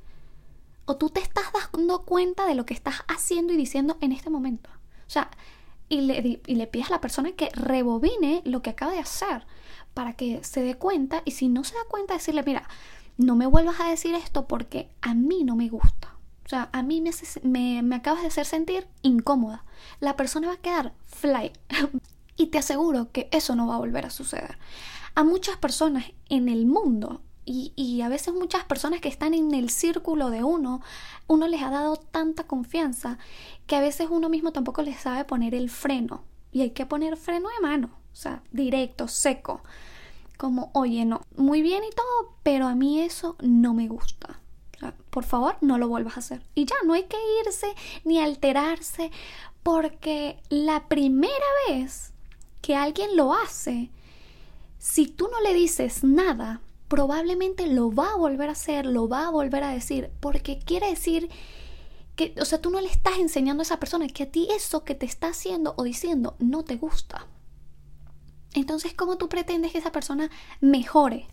o 0.88 0.98
tú 0.98 1.10
te 1.10 1.20
estás 1.20 1.46
dando 1.74 2.04
cuenta 2.04 2.48
de 2.48 2.56
lo 2.56 2.66
que 2.66 2.74
estás 2.74 3.04
haciendo 3.08 3.54
y 3.54 3.58
diciendo 3.58 3.98
en 4.02 4.14
este 4.14 4.30
momento. 4.30 4.70
O 5.06 5.10
sea, 5.10 5.30
y 5.90 6.02
le, 6.02 6.42
y 6.46 6.56
le 6.56 6.68
pides 6.68 6.88
a 6.88 6.94
la 6.94 7.02
persona 7.02 7.34
que 7.34 7.50
rebobine 7.54 8.42
lo 8.46 8.62
que 8.62 8.72
acaba 8.72 8.94
de 8.94 9.00
hacer 9.00 9.46
para 9.94 10.14
que 10.14 10.44
se 10.44 10.62
dé 10.62 10.76
cuenta 10.76 11.22
y 11.26 11.32
si 11.32 11.50
no 11.50 11.64
se 11.64 11.76
da 11.76 11.82
cuenta 11.88 12.14
decirle, 12.14 12.44
mira, 12.44 12.68
no 13.18 13.36
me 13.36 13.46
vuelvas 13.48 13.80
a 13.80 13.90
decir 13.90 14.16
esto 14.16 14.48
porque 14.48 14.90
a 15.02 15.14
mí 15.14 15.44
no 15.44 15.56
me 15.56 15.70
gusta. 15.70 16.16
O 16.46 16.50
sea, 16.50 16.70
a 16.72 16.82
mí 16.84 17.02
me, 17.44 17.84
me, 17.84 17.96
acabas 17.96 18.22
de 18.22 18.30
hacer 18.30 18.46
sentir 18.46 18.88
incómoda. 19.02 19.66
La 20.00 20.16
persona 20.16 20.48
va 20.48 20.54
a 20.54 20.62
quedar 20.62 20.94
fly. 21.06 21.52
y 22.38 22.48
te 22.48 22.60
aseguro 22.60 23.12
que 23.12 23.28
eso 23.32 23.56
no 23.56 23.68
va 23.68 23.76
a 23.76 23.80
volver 23.80 24.06
a 24.06 24.10
suceder. 24.10 24.58
A 25.16 25.24
muchas 25.24 25.58
personas 25.58 26.06
en 26.30 26.48
el 26.48 26.66
mundo 26.66 27.22
y, 27.48 28.02
a 28.02 28.10
veces 28.10 28.34
muchas 28.34 28.66
personas 28.66 29.02
que 29.02 29.10
están 29.10 29.34
en 29.34 29.54
el 29.54 29.70
círculo 29.70 30.30
de 30.30 30.44
uno, 30.44 30.82
uno 31.28 31.48
les 31.48 31.62
ha 31.62 31.70
dado 31.70 31.96
tanta 31.96 32.46
confianza 32.46 33.18
que 33.66 33.76
a 33.76 33.82
veces 33.82 34.08
uno 34.10 34.30
mismo 34.30 34.52
tampoco 34.52 34.82
les 34.82 35.00
sabe 35.00 35.24
poner 35.24 35.56
el 35.56 35.70
freno. 35.70 36.24
Y 36.52 36.62
hay 36.62 36.72
que 36.72 36.86
poner 36.86 37.18
freno 37.18 37.50
de 37.50 37.62
mano, 37.62 37.90
o 38.12 38.16
sea, 38.16 38.44
directo, 38.52 39.08
seco. 39.08 39.62
Como, 40.38 40.72
oye, 40.74 41.06
no, 41.06 41.22
muy 41.36 41.62
bien 41.62 41.84
y 41.84 41.96
todo, 41.96 42.36
pero 42.44 42.68
a 42.68 42.76
mí 42.76 43.02
eso 43.02 43.36
no 43.42 43.74
me 43.74 43.88
gusta 43.88 44.40
por 45.10 45.24
favor, 45.24 45.58
no 45.62 45.78
lo 45.78 45.88
vuelvas 45.88 46.18
a 46.18 46.20
hacer. 46.20 46.44
Y 46.54 46.66
ya, 46.66 46.76
no 46.86 46.94
hay 46.94 47.06
que 47.06 47.18
irse 47.44 47.74
ni 48.04 48.20
alterarse, 48.20 49.12
porque 49.64 50.40
la 50.50 50.88
primera 50.88 51.34
vez 51.68 52.14
que 52.62 52.76
alguien 52.76 53.16
lo 53.16 53.34
hace, 53.34 53.90
si 54.78 55.08
tú 55.08 55.28
no 55.32 55.42
le 55.42 55.54
dices 55.54 56.04
nada, 56.04 56.62
probablemente 56.88 57.68
lo 57.68 57.92
va 57.92 58.12
a 58.12 58.18
volver 58.18 58.50
a 58.50 58.54
hacer, 58.54 58.86
lo 58.86 59.08
va 59.08 59.28
a 59.28 59.32
volver 59.32 59.64
a 59.64 59.72
decir, 59.72 60.12
porque 60.20 60.60
quiere 60.60 60.90
decir 60.90 61.30
que, 62.16 62.34
o 62.42 62.46
sea, 62.46 62.62
tú 62.62 62.70
no 62.70 62.82
le 62.82 62.90
estás 62.90 63.20
enseñando 63.20 63.62
a 63.62 63.66
esa 63.66 63.80
persona 63.80 64.08
que 64.08 64.24
a 64.24 64.32
ti 64.32 64.48
eso 64.52 64.84
que 64.84 64.96
te 64.96 65.06
está 65.06 65.28
haciendo 65.28 65.74
o 65.78 65.84
diciendo 65.84 66.36
no 66.40 66.64
te 66.64 66.76
gusta. 66.76 67.28
Entonces, 68.54 68.94
¿cómo 68.94 69.18
tú 69.18 69.30
pretendes 69.30 69.72
que 69.72 69.78
esa 69.78 69.92
persona 69.92 70.32
mejore? 70.62 71.28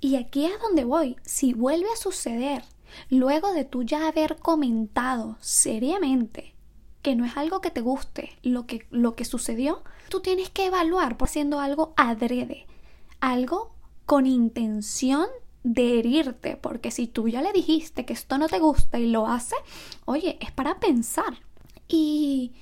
Y 0.00 0.16
aquí 0.16 0.44
es 0.44 0.60
donde 0.60 0.84
voy. 0.84 1.16
Si 1.24 1.52
vuelve 1.52 1.88
a 1.92 1.96
suceder, 1.96 2.62
luego 3.10 3.52
de 3.52 3.64
tú 3.64 3.82
ya 3.82 4.06
haber 4.06 4.36
comentado 4.36 5.36
seriamente 5.40 6.54
que 7.02 7.16
no 7.16 7.24
es 7.24 7.36
algo 7.36 7.60
que 7.60 7.70
te 7.70 7.80
guste 7.80 8.38
lo 8.42 8.66
que, 8.66 8.86
lo 8.90 9.14
que 9.14 9.24
sucedió, 9.24 9.82
tú 10.08 10.20
tienes 10.20 10.50
que 10.50 10.66
evaluar 10.66 11.16
por 11.16 11.28
siendo 11.28 11.58
algo 11.58 11.92
adrede, 11.96 12.66
algo 13.20 13.74
con 14.08 14.24
intención 14.24 15.26
de 15.64 15.98
herirte, 15.98 16.56
porque 16.56 16.90
si 16.90 17.06
tú 17.08 17.28
ya 17.28 17.42
le 17.42 17.52
dijiste 17.52 18.06
que 18.06 18.14
esto 18.14 18.38
no 18.38 18.48
te 18.48 18.58
gusta 18.58 18.98
y 18.98 19.06
lo 19.06 19.26
hace, 19.26 19.54
oye, 20.06 20.38
es 20.40 20.50
para 20.50 20.80
pensar. 20.80 21.42
Y, 21.88 22.52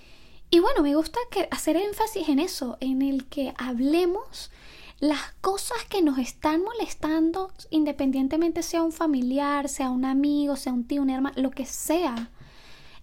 y 0.51 0.59
bueno, 0.59 0.83
me 0.83 0.97
gusta 0.97 1.21
que 1.31 1.47
hacer 1.53 1.77
énfasis 1.77 2.29
en 2.29 2.41
eso, 2.41 2.79
en 2.81 3.01
el 3.01 3.27
que 3.27 3.55
hablemos 3.59 4.51
las 4.99 5.21
cosas 5.41 5.79
que 5.89 6.03
nos 6.03 6.19
están 6.19 6.65
molestando, 6.65 7.53
independientemente 7.71 8.65
sea 8.65 8.83
un 8.83 8.91
familiar, 8.91 9.69
sea 9.69 9.91
un 9.91 10.05
amigo, 10.05 10.57
sea 10.57 10.73
un 10.73 10.83
tío, 10.83 11.01
un 11.01 11.11
hermano, 11.11 11.41
lo 11.41 11.53
que 11.53 11.65
sea, 11.65 12.29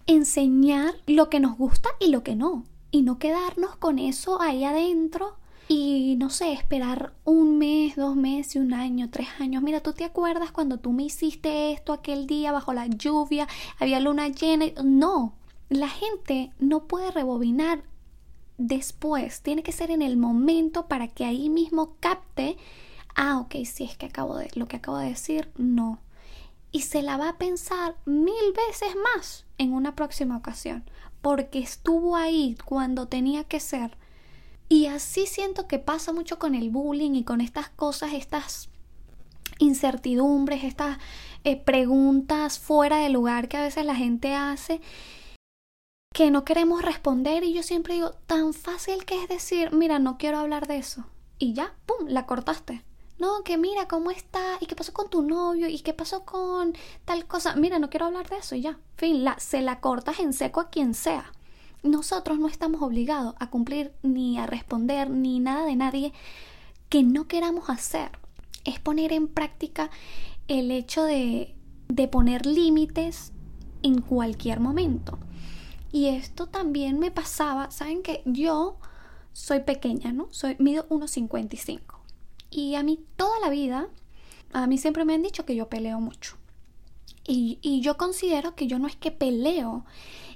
enseñar 0.06 0.92
lo 1.06 1.30
que 1.30 1.40
nos 1.40 1.56
gusta 1.56 1.88
y 1.98 2.08
lo 2.08 2.22
que 2.22 2.36
no, 2.36 2.66
y 2.90 3.00
no 3.00 3.18
quedarnos 3.18 3.76
con 3.76 3.98
eso 3.98 4.42
ahí 4.42 4.64
adentro 4.64 5.38
y 5.68 6.16
no 6.18 6.30
sé, 6.30 6.52
esperar 6.52 7.14
un 7.24 7.58
mes, 7.58 7.96
dos 7.96 8.16
meses, 8.16 8.56
un 8.56 8.74
año, 8.74 9.08
tres 9.10 9.28
años. 9.40 9.62
Mira, 9.62 9.80
¿tú 9.80 9.92
te 9.92 10.04
acuerdas 10.04 10.52
cuando 10.52 10.78
tú 10.78 10.92
me 10.92 11.04
hiciste 11.04 11.72
esto 11.72 11.92
aquel 11.92 12.26
día 12.26 12.52
bajo 12.52 12.72
la 12.72 12.86
lluvia, 12.86 13.48
había 13.78 14.00
luna 14.00 14.28
llena? 14.28 14.66
No, 14.82 15.34
la 15.68 15.88
gente 15.88 16.52
no 16.58 16.84
puede 16.84 17.10
rebobinar 17.10 17.82
después, 18.58 19.40
tiene 19.40 19.62
que 19.62 19.72
ser 19.72 19.90
en 19.90 20.02
el 20.02 20.16
momento 20.16 20.86
para 20.86 21.08
que 21.08 21.24
ahí 21.24 21.48
mismo 21.48 21.96
capte, 22.00 22.56
ah, 23.14 23.40
ok, 23.40 23.64
si 23.64 23.84
es 23.84 23.96
que 23.96 24.06
acabo 24.06 24.36
de, 24.36 24.50
lo 24.54 24.68
que 24.68 24.76
acabo 24.76 24.98
de 24.98 25.08
decir, 25.08 25.50
no. 25.56 25.98
Y 26.72 26.82
se 26.82 27.02
la 27.02 27.16
va 27.16 27.30
a 27.30 27.38
pensar 27.38 27.96
mil 28.04 28.52
veces 28.68 28.94
más 29.14 29.46
en 29.58 29.72
una 29.72 29.94
próxima 29.94 30.36
ocasión, 30.36 30.84
porque 31.22 31.60
estuvo 31.60 32.16
ahí 32.16 32.56
cuando 32.64 33.08
tenía 33.08 33.44
que 33.44 33.60
ser. 33.60 33.96
Y 34.74 34.86
así 34.86 35.26
siento 35.26 35.68
que 35.68 35.78
pasa 35.78 36.12
mucho 36.12 36.40
con 36.40 36.56
el 36.56 36.68
bullying 36.68 37.12
y 37.12 37.22
con 37.22 37.40
estas 37.40 37.68
cosas, 37.68 38.12
estas 38.12 38.70
incertidumbres, 39.60 40.64
estas 40.64 40.98
eh, 41.44 41.54
preguntas 41.54 42.58
fuera 42.58 42.96
de 42.96 43.08
lugar 43.08 43.46
que 43.46 43.56
a 43.56 43.62
veces 43.62 43.86
la 43.86 43.94
gente 43.94 44.34
hace 44.34 44.80
que 46.12 46.32
no 46.32 46.44
queremos 46.44 46.82
responder 46.82 47.44
y 47.44 47.52
yo 47.52 47.62
siempre 47.62 47.94
digo, 47.94 48.14
tan 48.26 48.52
fácil 48.52 49.04
que 49.04 49.22
es 49.22 49.28
decir, 49.28 49.72
mira, 49.72 50.00
no 50.00 50.18
quiero 50.18 50.38
hablar 50.38 50.66
de 50.66 50.78
eso. 50.78 51.04
Y 51.38 51.54
ya, 51.54 51.76
¡pum!, 51.86 52.08
la 52.08 52.26
cortaste. 52.26 52.82
No, 53.16 53.44
que 53.44 53.56
mira, 53.56 53.86
¿cómo 53.86 54.10
está? 54.10 54.58
¿Y 54.58 54.66
qué 54.66 54.74
pasó 54.74 54.92
con 54.92 55.08
tu 55.08 55.22
novio? 55.22 55.68
¿Y 55.68 55.78
qué 55.82 55.94
pasó 55.94 56.24
con 56.24 56.74
tal 57.04 57.26
cosa? 57.28 57.54
Mira, 57.54 57.78
no 57.78 57.90
quiero 57.90 58.06
hablar 58.06 58.28
de 58.28 58.38
eso 58.38 58.56
y 58.56 58.62
ya. 58.62 58.80
Fin, 58.96 59.22
la, 59.22 59.38
se 59.38 59.62
la 59.62 59.78
cortas 59.78 60.18
en 60.18 60.32
seco 60.32 60.60
a 60.60 60.68
quien 60.68 60.94
sea. 60.94 61.32
Nosotros 61.84 62.38
no 62.38 62.48
estamos 62.48 62.82
obligados 62.82 63.34
a 63.38 63.50
cumplir 63.50 63.92
ni 64.02 64.38
a 64.38 64.46
responder 64.46 65.10
ni 65.10 65.38
nada 65.38 65.64
de 65.64 65.76
nadie 65.76 66.12
que 66.88 67.02
no 67.02 67.28
queramos 67.28 67.70
hacer. 67.70 68.10
Es 68.64 68.80
poner 68.80 69.12
en 69.12 69.28
práctica 69.28 69.90
el 70.48 70.70
hecho 70.70 71.04
de, 71.04 71.54
de 71.88 72.08
poner 72.08 72.46
límites 72.46 73.32
en 73.82 74.00
cualquier 74.00 74.60
momento. 74.60 75.18
Y 75.92 76.06
esto 76.06 76.46
también 76.46 76.98
me 76.98 77.10
pasaba, 77.10 77.70
saben 77.70 78.02
que 78.02 78.22
yo 78.24 78.78
soy 79.32 79.60
pequeña, 79.60 80.12
¿no? 80.12 80.28
Soy 80.30 80.56
mido 80.58 80.88
1.55. 80.88 81.80
Y 82.50 82.76
a 82.76 82.82
mí 82.82 82.98
toda 83.16 83.38
la 83.40 83.50
vida, 83.50 83.88
a 84.52 84.66
mí 84.66 84.78
siempre 84.78 85.04
me 85.04 85.14
han 85.14 85.22
dicho 85.22 85.44
que 85.44 85.54
yo 85.54 85.68
peleo 85.68 86.00
mucho. 86.00 86.36
Y, 87.26 87.58
y 87.62 87.80
yo 87.80 87.96
considero 87.96 88.54
que 88.54 88.66
yo 88.66 88.78
no 88.78 88.88
es 88.88 88.96
que 88.96 89.10
peleo, 89.10 89.84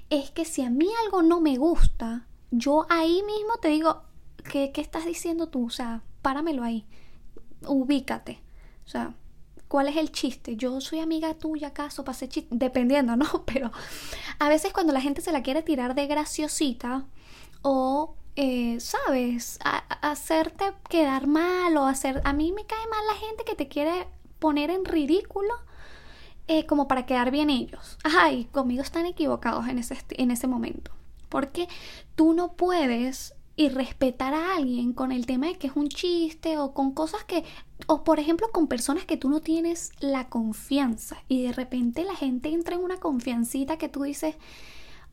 es 0.09 0.31
que 0.31 0.45
si 0.45 0.63
a 0.63 0.69
mí 0.69 0.89
algo 1.05 1.21
no 1.21 1.41
me 1.41 1.57
gusta, 1.57 2.27
yo 2.51 2.85
ahí 2.89 3.23
mismo 3.23 3.57
te 3.61 3.69
digo, 3.69 4.03
¿qué, 4.51 4.71
qué 4.71 4.81
estás 4.81 5.05
diciendo 5.05 5.47
tú? 5.47 5.67
O 5.67 5.69
sea, 5.69 6.03
páramelo 6.21 6.63
ahí, 6.63 6.85
ubícate. 7.65 8.41
O 8.85 8.89
sea, 8.89 9.13
¿Cuál 9.69 9.87
es 9.87 9.97
el 9.97 10.11
chiste? 10.11 10.55
Yo 10.55 10.81
soy 10.81 10.99
amiga 10.99 11.35
tuya, 11.35 11.67
acaso 11.67 12.03
pasé 12.03 12.27
chiste, 12.27 12.49
dependiendo, 12.51 13.15
¿no? 13.15 13.27
Pero 13.45 13.71
a 14.39 14.49
veces 14.49 14.73
cuando 14.73 14.91
la 14.91 14.99
gente 14.99 15.21
se 15.21 15.31
la 15.31 15.43
quiere 15.43 15.61
tirar 15.61 15.93
de 15.93 16.07
graciosita 16.07 17.05
o, 17.61 18.15
eh, 18.35 18.79
¿sabes? 18.79 19.59
hacerte 19.63 20.73
quedar 20.89 21.27
mal 21.27 21.77
o 21.77 21.85
hacer... 21.85 22.19
A 22.25 22.33
mí 22.33 22.51
me 22.51 22.65
cae 22.65 22.87
mal 22.87 23.05
la 23.07 23.27
gente 23.27 23.43
que 23.43 23.53
te 23.53 23.67
quiere 23.67 24.07
poner 24.39 24.71
en 24.71 24.85
ridículo 24.85 25.53
eh, 26.49 26.65
como 26.65 26.87
para 26.87 27.05
quedar 27.05 27.29
bien 27.29 27.51
ellos. 27.51 27.99
Ajá, 28.03 28.31
y 28.31 28.45
conmigo 28.45 28.81
están 28.81 29.05
equivocados 29.05 29.67
en 29.67 29.77
ese, 29.77 29.97
en 30.09 30.31
ese 30.31 30.47
momento. 30.47 30.91
Porque 31.29 31.67
tú 32.15 32.33
no 32.33 32.53
puedes 32.53 33.35
y 33.55 33.69
a 33.69 34.55
alguien 34.55 34.93
con 34.93 35.11
el 35.11 35.25
tema 35.25 35.47
de 35.47 35.57
que 35.57 35.67
es 35.67 35.75
un 35.75 35.89
chiste 35.89 36.57
o 36.57 36.73
con 36.73 36.93
cosas 36.93 37.23
que, 37.25 37.43
o 37.87 38.03
por 38.03 38.19
ejemplo 38.19 38.47
con 38.51 38.67
personas 38.67 39.05
que 39.05 39.17
tú 39.17 39.29
no 39.29 39.41
tienes 39.41 39.91
la 39.99 40.29
confianza 40.29 41.17
y 41.27 41.43
de 41.43 41.51
repente 41.51 42.03
la 42.05 42.15
gente 42.15 42.49
entra 42.49 42.75
en 42.75 42.81
una 42.81 42.97
confiancita 42.97 43.77
que 43.77 43.89
tú 43.89 44.03
dices, 44.03 44.35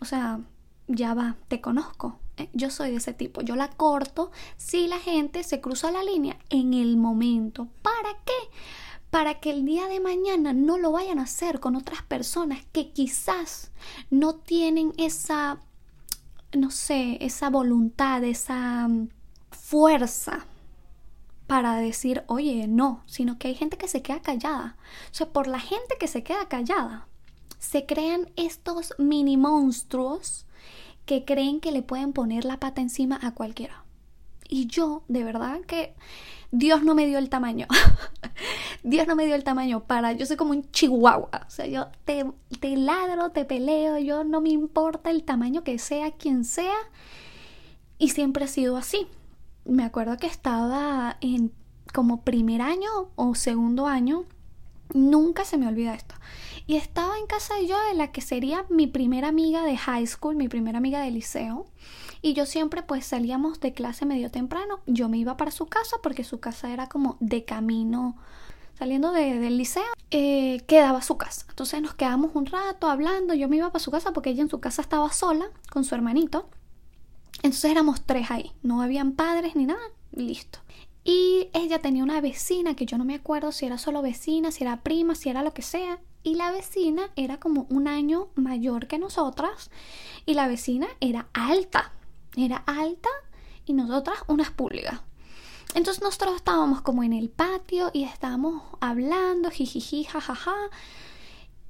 o 0.00 0.04
sea, 0.04 0.40
ya 0.86 1.12
va, 1.12 1.36
te 1.48 1.60
conozco, 1.60 2.20
eh, 2.36 2.48
yo 2.52 2.70
soy 2.70 2.92
de 2.92 2.96
ese 2.96 3.12
tipo, 3.12 3.42
yo 3.42 3.56
la 3.56 3.68
corto 3.68 4.30
si 4.56 4.86
la 4.86 5.00
gente 5.00 5.42
se 5.42 5.60
cruza 5.60 5.90
la 5.90 6.04
línea 6.04 6.38
en 6.48 6.72
el 6.72 6.96
momento. 6.96 7.68
¿Para 7.82 8.10
qué? 8.24 8.32
Para 9.10 9.40
que 9.40 9.50
el 9.50 9.64
día 9.64 9.86
de 9.88 10.00
mañana 10.00 10.52
no 10.52 10.78
lo 10.78 10.92
vayan 10.92 11.18
a 11.18 11.24
hacer 11.24 11.60
con 11.60 11.76
otras 11.76 12.02
personas 12.02 12.64
que 12.72 12.92
quizás 12.92 13.70
no 14.10 14.34
tienen 14.34 14.92
esa 14.98 15.60
no 16.56 16.70
sé, 16.70 17.18
esa 17.20 17.50
voluntad, 17.50 18.24
esa 18.24 18.88
mm, 18.88 19.08
fuerza 19.50 20.46
para 21.46 21.76
decir, 21.76 22.24
oye, 22.26 22.66
no, 22.66 23.02
sino 23.06 23.38
que 23.38 23.48
hay 23.48 23.54
gente 23.54 23.78
que 23.78 23.88
se 23.88 24.02
queda 24.02 24.20
callada. 24.20 24.76
O 25.12 25.14
sea, 25.14 25.28
por 25.28 25.46
la 25.46 25.60
gente 25.60 25.96
que 25.98 26.08
se 26.08 26.24
queda 26.24 26.48
callada, 26.48 27.06
se 27.58 27.86
crean 27.86 28.30
estos 28.36 28.94
mini 28.98 29.36
monstruos 29.36 30.46
que 31.04 31.24
creen 31.24 31.60
que 31.60 31.70
le 31.70 31.82
pueden 31.82 32.12
poner 32.12 32.44
la 32.44 32.58
pata 32.58 32.80
encima 32.80 33.18
a 33.22 33.32
cualquiera. 33.32 33.85
Y 34.48 34.66
yo, 34.66 35.02
de 35.08 35.24
verdad 35.24 35.60
que 35.62 35.94
Dios 36.50 36.82
no 36.82 36.94
me 36.94 37.06
dio 37.06 37.18
el 37.18 37.28
tamaño. 37.28 37.66
Dios 38.82 39.06
no 39.06 39.16
me 39.16 39.26
dio 39.26 39.34
el 39.34 39.44
tamaño 39.44 39.84
para. 39.84 40.12
Yo 40.12 40.26
soy 40.26 40.36
como 40.36 40.52
un 40.52 40.70
chihuahua. 40.70 41.46
O 41.46 41.50
sea, 41.50 41.66
yo 41.66 41.88
te, 42.04 42.24
te 42.60 42.76
ladro, 42.76 43.30
te 43.30 43.44
peleo. 43.44 43.98
Yo 43.98 44.24
no 44.24 44.40
me 44.40 44.50
importa 44.50 45.10
el 45.10 45.24
tamaño 45.24 45.64
que 45.64 45.78
sea, 45.78 46.12
quien 46.12 46.44
sea. 46.44 46.76
Y 47.98 48.10
siempre 48.10 48.44
he 48.44 48.48
sido 48.48 48.76
así. 48.76 49.08
Me 49.64 49.84
acuerdo 49.84 50.16
que 50.16 50.26
estaba 50.26 51.16
en 51.20 51.52
como 51.92 52.22
primer 52.22 52.62
año 52.62 53.10
o 53.16 53.34
segundo 53.34 53.86
año. 53.86 54.24
Nunca 54.94 55.44
se 55.44 55.58
me 55.58 55.66
olvida 55.66 55.94
esto. 55.94 56.14
Y 56.66 56.76
estaba 56.76 57.18
en 57.18 57.26
casa 57.26 57.54
de 57.56 57.66
yo 57.66 57.76
de 57.88 57.94
la 57.94 58.12
que 58.12 58.20
sería 58.20 58.64
mi 58.68 58.86
primera 58.86 59.28
amiga 59.28 59.64
de 59.64 59.76
high 59.76 60.06
school, 60.06 60.36
mi 60.36 60.48
primera 60.48 60.78
amiga 60.78 61.00
de 61.00 61.10
liceo. 61.10 61.66
Y 62.26 62.32
yo 62.32 62.44
siempre 62.44 62.82
pues 62.82 63.06
salíamos 63.06 63.60
de 63.60 63.72
clase 63.72 64.04
medio 64.04 64.32
temprano. 64.32 64.80
Yo 64.88 65.08
me 65.08 65.16
iba 65.16 65.36
para 65.36 65.52
su 65.52 65.66
casa 65.66 65.98
porque 66.02 66.24
su 66.24 66.40
casa 66.40 66.72
era 66.72 66.88
como 66.88 67.16
de 67.20 67.44
camino. 67.44 68.16
Saliendo 68.76 69.12
del 69.12 69.56
liceo, 69.56 69.84
eh, 70.10 70.60
quedaba 70.66 71.02
su 71.02 71.16
casa. 71.18 71.46
Entonces 71.48 71.80
nos 71.80 71.94
quedamos 71.94 72.32
un 72.34 72.46
rato 72.46 72.88
hablando. 72.88 73.32
Yo 73.34 73.48
me 73.48 73.58
iba 73.58 73.70
para 73.70 73.78
su 73.78 73.92
casa 73.92 74.12
porque 74.12 74.30
ella 74.30 74.42
en 74.42 74.50
su 74.50 74.58
casa 74.58 74.82
estaba 74.82 75.12
sola 75.12 75.46
con 75.70 75.84
su 75.84 75.94
hermanito. 75.94 76.50
Entonces 77.44 77.70
éramos 77.70 78.02
tres 78.04 78.28
ahí. 78.32 78.50
No 78.60 78.82
habían 78.82 79.12
padres 79.12 79.54
ni 79.54 79.66
nada. 79.66 79.92
Listo. 80.10 80.58
Y 81.04 81.50
ella 81.52 81.78
tenía 81.78 82.02
una 82.02 82.20
vecina 82.20 82.74
que 82.74 82.86
yo 82.86 82.98
no 82.98 83.04
me 83.04 83.14
acuerdo 83.14 83.52
si 83.52 83.66
era 83.66 83.78
solo 83.78 84.02
vecina, 84.02 84.50
si 84.50 84.64
era 84.64 84.82
prima, 84.82 85.14
si 85.14 85.28
era 85.28 85.44
lo 85.44 85.54
que 85.54 85.62
sea. 85.62 86.00
Y 86.24 86.34
la 86.34 86.50
vecina 86.50 87.08
era 87.14 87.38
como 87.38 87.68
un 87.70 87.86
año 87.86 88.30
mayor 88.34 88.88
que 88.88 88.98
nosotras. 88.98 89.70
Y 90.24 90.34
la 90.34 90.48
vecina 90.48 90.88
era 90.98 91.28
alta 91.32 91.92
era 92.44 92.58
alta 92.66 93.08
y 93.64 93.72
nosotras 93.72 94.18
unas 94.28 94.50
pulgas. 94.50 95.00
Entonces 95.74 96.02
nosotros 96.02 96.36
estábamos 96.36 96.80
como 96.80 97.02
en 97.02 97.12
el 97.12 97.28
patio 97.28 97.90
y 97.92 98.04
estábamos 98.04 98.62
hablando, 98.80 99.50
jijiji, 99.50 100.04
jajaja. 100.04 100.54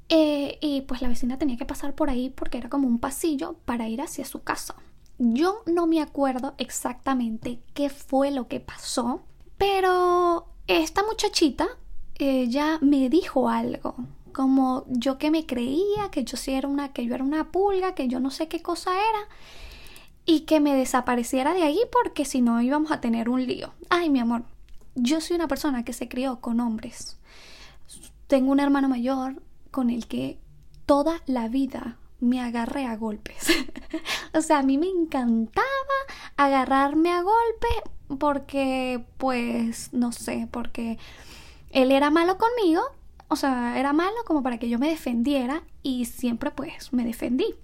Eh, 0.09 0.59
y 0.61 0.83
pues 0.83 1.03
la 1.03 1.09
vecina 1.09 1.39
tenía 1.39 1.57
que 1.57 1.65
pasar 1.65 1.95
por 1.95 2.11
ahí 2.11 2.31
porque 2.31 2.59
era 2.59 2.69
como 2.69 2.87
un 2.87 3.01
pasillo 3.01 3.57
para 3.65 3.89
ir 3.89 4.01
hacia 4.01 4.25
su 4.25 4.43
casa. 4.43 4.77
Yo 5.19 5.63
no 5.67 5.87
me 5.87 6.01
acuerdo 6.01 6.55
exactamente 6.59 7.61
qué 7.75 7.89
fue 7.89 8.31
lo 8.31 8.47
que 8.49 8.61
pasó, 8.61 9.23
pero 9.59 10.47
esta 10.67 11.03
muchachita 11.03 11.67
ella 12.19 12.79
me 12.81 13.09
dijo 13.09 13.49
algo, 13.49 13.97
como 14.33 14.85
yo 14.89 15.19
que 15.19 15.31
me 15.31 15.47
creía 15.47 16.11
que 16.11 16.25
yo 16.25 16.37
sí 16.37 16.53
era 16.53 16.69
una 16.69 16.93
que 16.93 17.05
yo 17.05 17.15
era 17.15 17.25
una 17.25 17.51
pulga, 17.51 17.95
que 17.95 18.09
yo 18.09 18.21
no 18.21 18.31
sé 18.31 18.49
qué 18.49 18.63
cosa 18.63 18.93
era 18.93 19.29
y 20.27 20.41
que 20.41 20.61
me 20.61 20.75
desapareciera 20.75 21.55
de 21.55 21.63
ahí 21.63 21.81
porque 21.91 22.25
si 22.25 22.43
no 22.43 22.61
íbamos 22.61 22.91
a 22.91 23.01
tener 23.01 23.29
un 23.29 23.47
lío. 23.47 23.73
Ay, 23.89 24.11
mi 24.11 24.19
amor, 24.19 24.43
yo 24.97 25.21
soy 25.21 25.37
una 25.37 25.49
persona 25.49 25.85
que 25.85 25.93
se 25.93 26.09
crió 26.09 26.41
con 26.41 26.61
hombres. 26.61 27.19
Tengo 28.27 28.51
un 28.51 28.61
hermano 28.61 28.89
mayor 28.89 29.41
con 29.71 29.89
el 29.89 30.09
que 30.09 30.39
toda 30.85 31.23
la 31.27 31.49
vida 31.49 31.97
me 32.19 32.41
agarré 32.41 32.87
a 32.87 32.97
golpes. 32.97 33.49
o 34.35 34.41
sea, 34.41 34.59
a 34.59 34.63
mí 34.63 34.79
me 34.79 34.89
encantaba 34.89 35.67
agarrarme 36.37 37.13
a 37.13 37.23
golpes 37.23 38.19
porque, 38.19 39.05
pues, 39.19 39.93
no 39.93 40.11
sé, 40.13 40.49
porque 40.51 40.99
él 41.71 41.93
era 41.93 42.11
malo 42.11 42.37
conmigo. 42.37 42.83
O 43.29 43.37
sea, 43.37 43.79
era 43.79 43.93
malo 43.93 44.17
como 44.25 44.43
para 44.43 44.59
que 44.59 44.69
yo 44.69 44.79
me 44.79 44.89
defendiera 44.89 45.63
y 45.83 46.05
siempre 46.07 46.51
pues 46.51 46.93
me 46.93 47.05
defendí. 47.05 47.55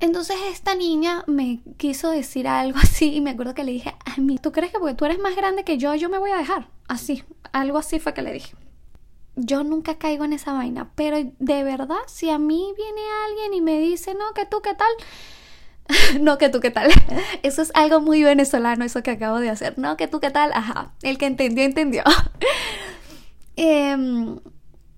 Entonces 0.00 0.36
esta 0.50 0.74
niña 0.74 1.24
me 1.26 1.60
quiso 1.76 2.10
decir 2.10 2.46
algo 2.46 2.78
así 2.82 3.14
y 3.14 3.20
me 3.20 3.30
acuerdo 3.30 3.54
que 3.54 3.64
le 3.64 3.72
dije, 3.72 3.94
a 4.04 4.20
mí, 4.20 4.38
¿tú 4.38 4.52
crees 4.52 4.72
que 4.72 4.78
porque 4.78 4.94
tú 4.94 5.04
eres 5.04 5.18
más 5.18 5.34
grande 5.36 5.64
que 5.64 5.78
yo, 5.78 5.94
yo 5.94 6.08
me 6.08 6.18
voy 6.18 6.30
a 6.30 6.36
dejar? 6.38 6.68
Así, 6.86 7.24
algo 7.52 7.78
así 7.78 7.98
fue 7.98 8.14
que 8.14 8.22
le 8.22 8.32
dije. 8.32 8.54
Yo 9.36 9.62
nunca 9.62 9.98
caigo 9.98 10.24
en 10.24 10.32
esa 10.32 10.52
vaina, 10.52 10.90
pero 10.96 11.16
de 11.38 11.62
verdad, 11.62 11.98
si 12.08 12.28
a 12.28 12.38
mí 12.38 12.72
viene 12.76 13.00
alguien 13.28 13.54
y 13.54 13.60
me 13.60 13.78
dice, 13.78 14.14
no, 14.14 14.34
que 14.34 14.46
tú 14.46 14.60
qué 14.62 14.74
tal, 14.74 14.88
no, 16.20 16.38
que 16.38 16.48
tú 16.48 16.60
qué 16.60 16.70
tal. 16.70 16.90
Eso 17.42 17.62
es 17.62 17.70
algo 17.74 18.00
muy 18.00 18.22
venezolano, 18.22 18.84
eso 18.84 19.02
que 19.02 19.12
acabo 19.12 19.38
de 19.38 19.50
hacer. 19.50 19.78
No, 19.78 19.96
que 19.96 20.08
tú 20.08 20.20
qué 20.20 20.30
tal, 20.30 20.52
ajá. 20.52 20.92
El 21.02 21.18
que 21.18 21.26
entendió, 21.26 21.64
entendió. 21.64 22.02
eh, 23.56 23.96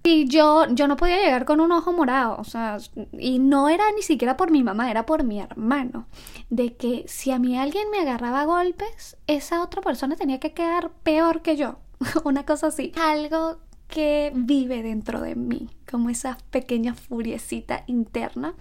y 0.02 0.26
yo, 0.28 0.66
yo 0.70 0.88
no 0.88 0.96
podía 0.96 1.18
llegar 1.18 1.44
con 1.44 1.60
un 1.60 1.72
ojo 1.72 1.92
morado, 1.92 2.36
o 2.38 2.44
sea, 2.44 2.78
y 3.12 3.38
no 3.38 3.68
era 3.68 3.84
ni 3.94 4.02
siquiera 4.02 4.36
por 4.36 4.50
mi 4.50 4.62
mamá, 4.62 4.90
era 4.90 5.04
por 5.04 5.24
mi 5.24 5.40
hermano. 5.40 6.06
De 6.48 6.74
que 6.76 7.04
si 7.06 7.30
a 7.30 7.38
mí 7.38 7.58
alguien 7.58 7.90
me 7.90 8.00
agarraba 8.00 8.44
golpes, 8.44 9.16
esa 9.26 9.62
otra 9.62 9.82
persona 9.82 10.16
tenía 10.16 10.40
que 10.40 10.52
quedar 10.52 10.90
peor 11.02 11.42
que 11.42 11.56
yo. 11.56 11.76
Una 12.24 12.46
cosa 12.46 12.68
así. 12.68 12.92
Algo 12.98 13.58
que 13.88 14.32
vive 14.34 14.82
dentro 14.82 15.20
de 15.20 15.34
mí, 15.34 15.68
como 15.90 16.08
esa 16.08 16.38
pequeña 16.50 16.94
furiecita 16.94 17.84
interna. 17.86 18.54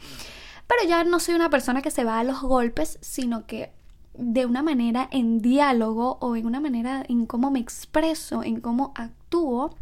Pero 0.68 0.90
ya 0.90 1.04
no 1.04 1.20
soy 1.20 1.36
una 1.36 1.50
persona 1.50 1.82
que 1.82 1.92
se 1.92 2.04
va 2.04 2.20
a 2.20 2.24
los 2.24 2.42
golpes, 2.42 3.00
sino 3.02 3.46
que 3.46 3.72
de 4.14 4.46
una 4.46 4.62
manera 4.62 5.08
en 5.12 5.40
diálogo 5.40 6.18
o 6.20 6.36
en 6.36 6.46
una 6.46 6.60
manera 6.60 7.04
en 7.08 7.26
cómo 7.26 7.50
me 7.50 7.60
expreso, 7.60 8.44
en 8.44 8.60
cómo 8.60 8.92
actúo, 8.96 9.76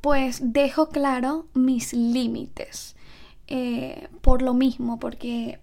pues 0.00 0.40
dejo 0.42 0.88
claro 0.88 1.46
mis 1.54 1.92
límites. 1.92 2.96
Eh, 3.46 4.08
por 4.20 4.42
lo 4.42 4.54
mismo, 4.54 5.00
porque 5.00 5.60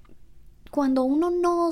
cuando 0.71 1.03
uno 1.03 1.31
no, 1.31 1.69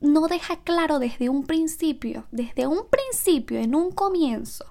no 0.00 0.28
deja 0.28 0.60
claro 0.60 0.98
desde 0.98 1.28
un 1.28 1.44
principio, 1.44 2.24
desde 2.30 2.66
un 2.66 2.86
principio, 2.88 3.58
en 3.58 3.74
un 3.74 3.90
comienzo, 3.90 4.64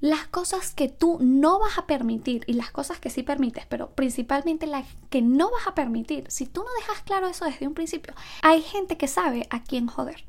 las 0.00 0.26
cosas 0.26 0.74
que 0.74 0.90
tú 0.90 1.16
no 1.22 1.58
vas 1.58 1.78
a 1.78 1.86
permitir 1.86 2.44
y 2.46 2.52
las 2.52 2.70
cosas 2.70 2.98
que 2.98 3.08
sí 3.08 3.22
permites, 3.22 3.64
pero 3.64 3.94
principalmente 3.94 4.66
las 4.66 4.86
que 5.08 5.22
no 5.22 5.50
vas 5.50 5.66
a 5.66 5.74
permitir, 5.74 6.26
si 6.28 6.44
tú 6.44 6.62
no 6.62 6.68
dejas 6.78 7.02
claro 7.04 7.26
eso 7.26 7.46
desde 7.46 7.66
un 7.66 7.72
principio, 7.72 8.12
hay 8.42 8.60
gente 8.60 8.98
que 8.98 9.08
sabe 9.08 9.46
a 9.48 9.62
quién 9.62 9.86
joder. 9.86 10.26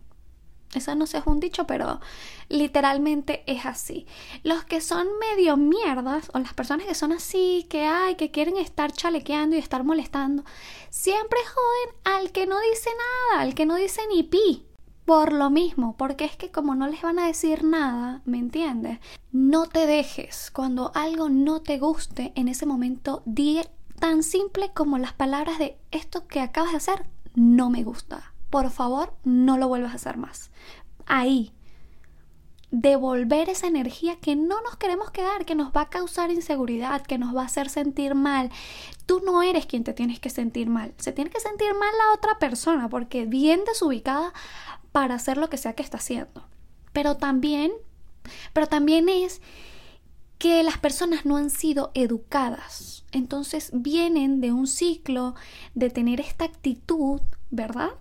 Eso 0.76 0.94
no 0.96 1.08
sé, 1.08 1.18
es 1.20 1.26
un 1.26 1.40
dicho, 1.40 1.66
pero 1.66 2.00
literalmente 2.50 3.44
es 3.48 3.66
así. 3.66 4.06
Los 4.44 4.66
que 4.66 4.82
son 4.82 5.08
medio 5.20 5.58
mierdas, 5.58 6.30
o 6.34 6.40
las 6.40 6.54
personas 6.54 6.86
que 6.86 6.96
son 6.96 7.12
así, 7.12 7.66
que 7.70 7.86
hay, 7.86 8.16
que 8.16 8.32
quieren 8.32 8.58
estar 8.58 8.92
chalequeando 8.92 9.56
y 9.56 9.60
estar 9.60 9.84
molestando, 9.84 10.44
siempre 10.90 11.40
joden 11.46 12.18
al 12.18 12.32
que 12.32 12.46
no 12.46 12.60
dice 12.60 12.90
nada, 13.32 13.44
al 13.44 13.56
que 13.56 13.66
no 13.66 13.76
dice 13.76 14.02
ni 14.14 14.24
pi. 14.24 14.66
Por 15.06 15.34
lo 15.34 15.52
mismo, 15.52 15.96
porque 15.98 16.26
es 16.26 16.36
que 16.36 16.52
como 16.52 16.74
no 16.74 16.88
les 16.88 17.04
van 17.04 17.20
a 17.20 17.28
decir 17.28 17.64
nada, 17.64 18.22
¿me 18.26 18.40
entiendes? 18.40 19.00
No 19.32 19.68
te 19.68 19.86
dejes. 19.86 20.50
Cuando 20.52 20.92
algo 20.96 21.30
no 21.30 21.62
te 21.62 21.78
guste, 21.78 22.34
en 22.36 22.48
ese 22.48 22.66
momento 22.66 23.22
di 23.26 23.62
tan 24.00 24.24
simple 24.24 24.72
como 24.74 24.98
las 24.98 25.14
palabras 25.14 25.60
de 25.60 25.78
esto 25.92 26.28
que 26.28 26.42
acabas 26.42 26.72
de 26.72 26.78
hacer 26.78 27.06
no 27.36 27.70
me 27.70 27.84
gusta 27.84 28.35
por 28.50 28.70
favor, 28.70 29.14
no 29.24 29.58
lo 29.58 29.68
vuelvas 29.68 29.94
a 29.94 29.96
hacer 29.96 30.18
más. 30.18 30.52
Ahí, 31.06 31.54
devolver 32.72 33.50
esa 33.50 33.68
energía 33.68 34.18
que 34.18 34.36
no 34.36 34.62
nos 34.62 34.76
queremos 34.78 35.12
quedar, 35.12 35.46
que 35.46 35.56
nos 35.56 35.72
va 35.72 35.82
a 35.82 35.90
causar 35.90 36.32
inseguridad, 36.32 37.02
que 37.02 37.18
nos 37.18 37.36
va 37.36 37.44
a 37.44 37.46
hacer 37.46 37.70
sentir 37.70 38.16
mal. 38.16 38.50
Tú 39.06 39.22
no 39.26 39.42
eres 39.44 39.66
quien 39.66 39.84
te 39.84 39.94
tienes 39.94 40.20
que 40.20 40.30
sentir 40.30 40.68
mal, 40.68 40.94
se 40.98 41.12
tiene 41.12 41.30
que 41.30 41.40
sentir 41.40 41.74
mal 41.74 41.92
la 41.98 42.14
otra 42.14 42.40
persona 42.40 42.90
porque 42.90 43.26
bien 43.26 43.64
desubicada 43.66 44.34
para 44.92 45.16
hacer 45.16 45.38
lo 45.38 45.50
que 45.50 45.58
sea 45.58 45.74
que 45.74 45.84
está 45.84 45.98
haciendo. 45.98 46.48
Pero 46.92 47.18
también, 47.18 47.72
pero 48.54 48.68
también 48.68 49.10
es 49.10 49.42
que 50.38 50.64
las 50.64 50.78
personas 50.78 51.26
no 51.26 51.38
han 51.38 51.50
sido 51.50 51.92
educadas. 51.94 53.06
Entonces 53.12 53.70
vienen 53.74 54.42
de 54.42 54.52
un 54.52 54.68
ciclo 54.68 55.36
de 55.74 55.90
tener 55.90 56.20
esta 56.20 56.46
actitud, 56.46 57.22
¿verdad? 57.52 57.92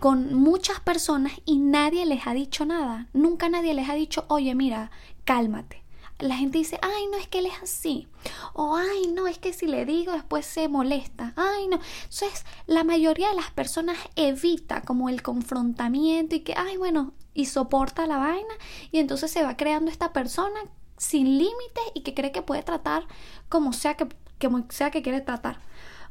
Con 0.00 0.34
muchas 0.34 0.80
personas 0.80 1.32
y 1.44 1.58
nadie 1.58 2.04
les 2.06 2.26
ha 2.26 2.34
dicho 2.34 2.64
nada. 2.64 3.08
Nunca 3.12 3.48
nadie 3.48 3.74
les 3.74 3.88
ha 3.88 3.94
dicho, 3.94 4.24
oye, 4.28 4.54
mira, 4.54 4.90
cálmate. 5.24 5.82
La 6.18 6.36
gente 6.36 6.58
dice, 6.58 6.78
ay, 6.80 7.06
no 7.10 7.16
es 7.16 7.26
que 7.26 7.38
él 7.40 7.46
es 7.46 7.62
así. 7.62 8.06
O, 8.52 8.76
ay, 8.76 9.08
no, 9.08 9.26
es 9.26 9.38
que 9.38 9.52
si 9.52 9.66
le 9.66 9.84
digo 9.84 10.12
después 10.12 10.46
se 10.46 10.68
molesta. 10.68 11.32
Ay, 11.36 11.66
no. 11.66 11.80
Entonces, 12.04 12.44
la 12.66 12.84
mayoría 12.84 13.30
de 13.30 13.34
las 13.34 13.50
personas 13.50 13.98
evita 14.14 14.82
como 14.82 15.08
el 15.08 15.22
confrontamiento 15.22 16.36
y 16.36 16.40
que, 16.40 16.54
ay, 16.56 16.76
bueno, 16.76 17.12
y 17.34 17.46
soporta 17.46 18.06
la 18.06 18.18
vaina. 18.18 18.54
Y 18.92 18.98
entonces 18.98 19.30
se 19.30 19.42
va 19.42 19.56
creando 19.56 19.90
esta 19.90 20.12
persona 20.12 20.60
sin 20.96 21.38
límites 21.38 21.84
y 21.94 22.02
que 22.02 22.14
cree 22.14 22.32
que 22.32 22.42
puede 22.42 22.62
tratar 22.62 23.06
como 23.48 23.72
sea 23.72 23.94
que, 23.96 24.06
como 24.40 24.64
sea 24.70 24.90
que 24.90 25.02
quiere 25.02 25.20
tratar. 25.20 25.60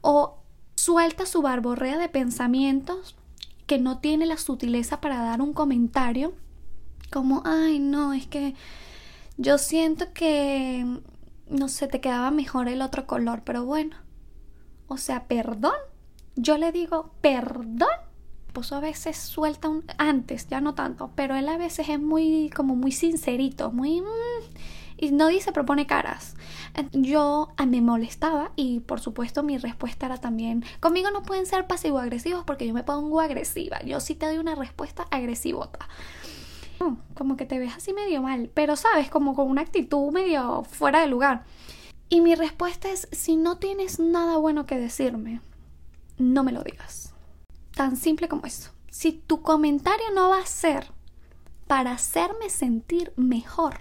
O 0.01 0.39
suelta 0.75 1.25
su 1.25 1.41
barborrea 1.41 1.97
de 1.97 2.09
pensamientos 2.09 3.15
que 3.65 3.79
no 3.79 3.99
tiene 3.99 4.25
la 4.25 4.37
sutileza 4.37 5.01
para 5.01 5.21
dar 5.23 5.41
un 5.41 5.53
comentario 5.53 6.33
como, 7.13 7.43
ay, 7.45 7.77
no, 7.77 8.11
es 8.13 8.25
que 8.25 8.55
yo 9.37 9.59
siento 9.59 10.13
que, 10.13 10.99
no 11.47 11.69
sé, 11.69 11.87
te 11.87 12.01
quedaba 12.01 12.31
mejor 12.31 12.67
el 12.67 12.81
otro 12.81 13.05
color, 13.05 13.43
pero 13.45 13.65
bueno. 13.65 13.95
O 14.87 14.97
sea, 14.97 15.27
perdón. 15.27 15.75
Yo 16.35 16.57
le 16.57 16.71
digo, 16.71 17.11
perdón. 17.21 17.87
Pues 18.51 18.71
a 18.71 18.79
veces 18.79 19.17
suelta 19.17 19.69
un... 19.69 19.83
Antes, 19.97 20.47
ya 20.47 20.59
no 20.59 20.73
tanto, 20.75 21.11
pero 21.15 21.35
él 21.35 21.49
a 21.49 21.57
veces 21.57 21.89
es 21.89 21.99
muy, 21.99 22.49
como 22.55 22.75
muy 22.75 22.91
sincerito, 22.91 23.71
muy... 23.71 24.01
Mm, 24.01 24.05
y 25.03 25.11
no 25.11 25.27
dice, 25.27 25.51
propone 25.51 25.85
caras. 25.85 26.35
Yo 26.93 27.49
me 27.67 27.81
molestaba 27.81 28.51
y 28.55 28.79
por 28.79 28.99
supuesto 28.99 29.43
mi 29.43 29.57
respuesta 29.57 30.05
era 30.05 30.17
también, 30.17 30.63
conmigo 30.79 31.11
no 31.11 31.23
pueden 31.23 31.45
ser 31.45 31.67
pasivo-agresivos 31.67 32.43
porque 32.45 32.65
yo 32.65 32.73
me 32.73 32.83
pongo 32.83 33.19
agresiva. 33.19 33.81
Yo 33.83 33.99
sí 33.99 34.15
te 34.15 34.25
doy 34.27 34.37
una 34.37 34.55
respuesta 34.55 35.05
agresivota 35.11 35.87
como 37.15 37.37
que 37.37 37.45
te 37.45 37.59
ves 37.59 37.73
así 37.77 37.93
medio 37.93 38.21
mal, 38.21 38.49
pero 38.53 38.75
sabes, 38.75 39.09
como 39.09 39.35
con 39.35 39.49
una 39.49 39.61
actitud 39.61 40.11
medio 40.11 40.63
fuera 40.63 40.99
de 40.99 41.07
lugar. 41.07 41.45
Y 42.09 42.19
mi 42.19 42.35
respuesta 42.35 42.89
es, 42.89 43.07
si 43.11 43.37
no 43.37 43.57
tienes 43.57 43.99
nada 43.99 44.37
bueno 44.37 44.65
que 44.65 44.77
decirme, 44.77 45.39
no 46.17 46.43
me 46.43 46.51
lo 46.51 46.61
digas. 46.61 47.13
Tan 47.73 47.95
simple 47.95 48.27
como 48.27 48.45
eso. 48.45 48.71
Si 48.89 49.13
tu 49.13 49.41
comentario 49.41 50.05
no 50.13 50.29
va 50.29 50.39
a 50.39 50.45
ser 50.45 50.91
para 51.67 51.93
hacerme 51.93 52.49
sentir 52.49 53.13
mejor, 53.15 53.79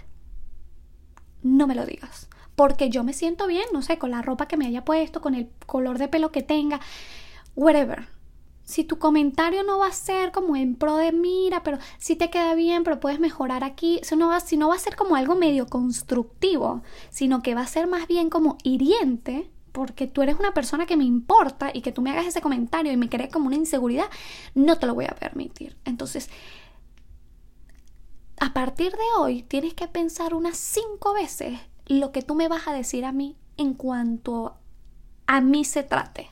no 1.43 1.67
me 1.67 1.75
lo 1.75 1.85
digas. 1.85 2.27
Porque 2.55 2.89
yo 2.89 3.03
me 3.03 3.13
siento 3.13 3.47
bien, 3.47 3.65
no 3.73 3.81
sé, 3.81 3.97
con 3.97 4.11
la 4.11 4.21
ropa 4.21 4.47
que 4.47 4.57
me 4.57 4.67
haya 4.67 4.85
puesto, 4.85 5.21
con 5.21 5.35
el 5.35 5.49
color 5.65 5.97
de 5.97 6.07
pelo 6.07 6.31
que 6.31 6.43
tenga, 6.43 6.79
whatever 7.55 8.07
si 8.63 8.83
tu 8.83 8.97
comentario 8.97 9.63
no 9.63 9.79
va 9.79 9.87
a 9.87 9.93
ser 9.93 10.31
como 10.31 10.55
en 10.55 10.75
pro 10.75 10.95
de 10.97 11.11
mira, 11.11 11.63
pero 11.63 11.77
si 11.97 12.15
te 12.15 12.29
queda 12.29 12.55
bien, 12.55 12.83
pero 12.83 12.99
puedes 12.99 13.19
mejorar 13.19 13.63
aquí, 13.63 13.99
si 14.03 14.15
no, 14.15 14.29
va, 14.29 14.39
si 14.39 14.57
no 14.57 14.69
va 14.69 14.75
a 14.75 14.79
ser 14.79 14.95
como 14.95 15.15
algo 15.15 15.35
medio 15.35 15.67
constructivo, 15.67 16.81
sino 17.09 17.41
que 17.41 17.55
va 17.55 17.61
a 17.61 17.67
ser 17.67 17.87
más 17.87 18.07
bien 18.07 18.29
como 18.29 18.57
hiriente, 18.63 19.49
porque 19.73 20.07
tú 20.07 20.21
eres 20.21 20.39
una 20.39 20.53
persona 20.53 20.85
que 20.85 20.95
me 20.95 21.03
importa 21.03 21.71
y 21.73 21.81
que 21.81 21.91
tú 21.91 22.01
me 22.01 22.11
hagas 22.11 22.27
ese 22.27 22.41
comentario 22.41 22.91
y 22.91 22.97
me 22.97 23.09
crees 23.09 23.31
como 23.31 23.47
una 23.47 23.55
inseguridad, 23.55 24.05
no 24.55 24.77
te 24.77 24.85
lo 24.85 24.93
voy 24.93 25.05
a 25.05 25.15
permitir. 25.15 25.75
Entonces, 25.83 26.29
a 28.43 28.51
partir 28.51 28.91
de 28.91 29.05
hoy 29.17 29.43
tienes 29.43 29.73
que 29.73 29.87
pensar 29.87 30.33
unas 30.33 30.57
cinco 30.57 31.13
veces 31.13 31.57
lo 31.85 32.11
que 32.11 32.21
tú 32.21 32.35
me 32.35 32.49
vas 32.49 32.67
a 32.67 32.73
decir 32.73 33.05
a 33.05 33.13
mí 33.13 33.37
en 33.55 33.73
cuanto 33.73 34.57
a 35.27 35.39
mí 35.39 35.63
se 35.63 35.81
trate. 35.81 36.29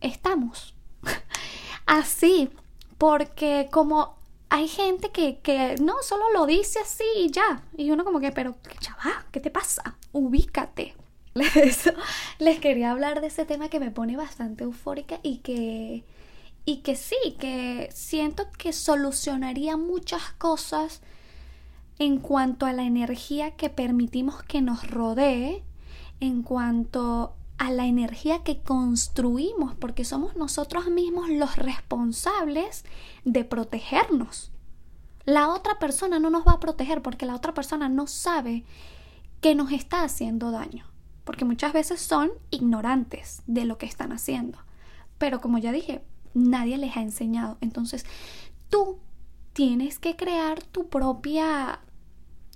Estamos 0.00 0.74
así, 1.86 2.50
porque 2.98 3.68
como 3.70 4.16
hay 4.48 4.66
gente 4.66 5.12
que, 5.12 5.38
que, 5.38 5.76
no, 5.80 6.02
solo 6.02 6.32
lo 6.32 6.46
dice 6.46 6.80
así 6.80 7.04
y 7.16 7.30
ya. 7.30 7.62
Y 7.76 7.92
uno 7.92 8.04
como 8.04 8.18
que, 8.18 8.32
pero 8.32 8.56
chaval, 8.80 9.24
¿qué 9.30 9.38
te 9.38 9.52
pasa? 9.52 9.96
Ubícate. 10.10 10.96
les 12.40 12.58
quería 12.58 12.90
hablar 12.90 13.20
de 13.20 13.28
ese 13.28 13.44
tema 13.44 13.68
que 13.68 13.78
me 13.78 13.92
pone 13.92 14.16
bastante 14.16 14.64
eufórica 14.64 15.20
y 15.22 15.38
que, 15.38 16.02
y 16.64 16.78
que 16.78 16.96
sí, 16.96 17.36
que 17.38 17.90
siento 17.92 18.44
que 18.56 18.72
solucionaría 18.72 19.76
muchas 19.76 20.30
cosas 20.38 21.02
en 21.98 22.18
cuanto 22.18 22.66
a 22.66 22.72
la 22.72 22.84
energía 22.84 23.52
que 23.52 23.70
permitimos 23.70 24.42
que 24.42 24.62
nos 24.62 24.88
rodee, 24.90 25.62
en 26.20 26.42
cuanto 26.42 27.34
a 27.58 27.70
la 27.70 27.86
energía 27.86 28.42
que 28.42 28.60
construimos, 28.60 29.74
porque 29.74 30.04
somos 30.04 30.36
nosotros 30.36 30.88
mismos 30.88 31.28
los 31.28 31.56
responsables 31.56 32.84
de 33.24 33.44
protegernos. 33.44 34.50
La 35.24 35.48
otra 35.50 35.78
persona 35.78 36.18
no 36.18 36.30
nos 36.30 36.46
va 36.46 36.52
a 36.52 36.60
proteger 36.60 37.00
porque 37.00 37.26
la 37.26 37.34
otra 37.34 37.54
persona 37.54 37.88
no 37.88 38.06
sabe 38.06 38.64
que 39.40 39.54
nos 39.54 39.72
está 39.72 40.02
haciendo 40.02 40.50
daño, 40.50 40.86
porque 41.24 41.44
muchas 41.44 41.72
veces 41.72 42.00
son 42.00 42.32
ignorantes 42.50 43.42
de 43.46 43.64
lo 43.64 43.78
que 43.78 43.86
están 43.86 44.12
haciendo. 44.12 44.58
Pero 45.18 45.40
como 45.40 45.58
ya 45.58 45.70
dije, 45.70 46.02
nadie 46.34 46.76
les 46.78 46.96
ha 46.96 47.00
enseñado. 47.00 47.56
Entonces, 47.60 48.04
tú 48.68 48.98
tienes 49.52 49.98
que 49.98 50.16
crear 50.16 50.62
tu 50.62 50.88
propia 50.88 51.80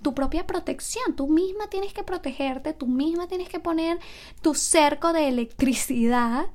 tu 0.02 0.14
propia 0.14 0.46
protección. 0.46 1.16
Tú 1.16 1.28
misma 1.28 1.68
tienes 1.68 1.92
que 1.92 2.04
protegerte, 2.04 2.72
tú 2.72 2.86
misma 2.86 3.26
tienes 3.28 3.48
que 3.48 3.60
poner 3.60 3.98
tu 4.42 4.54
cerco 4.54 5.12
de 5.12 5.28
electricidad 5.28 6.46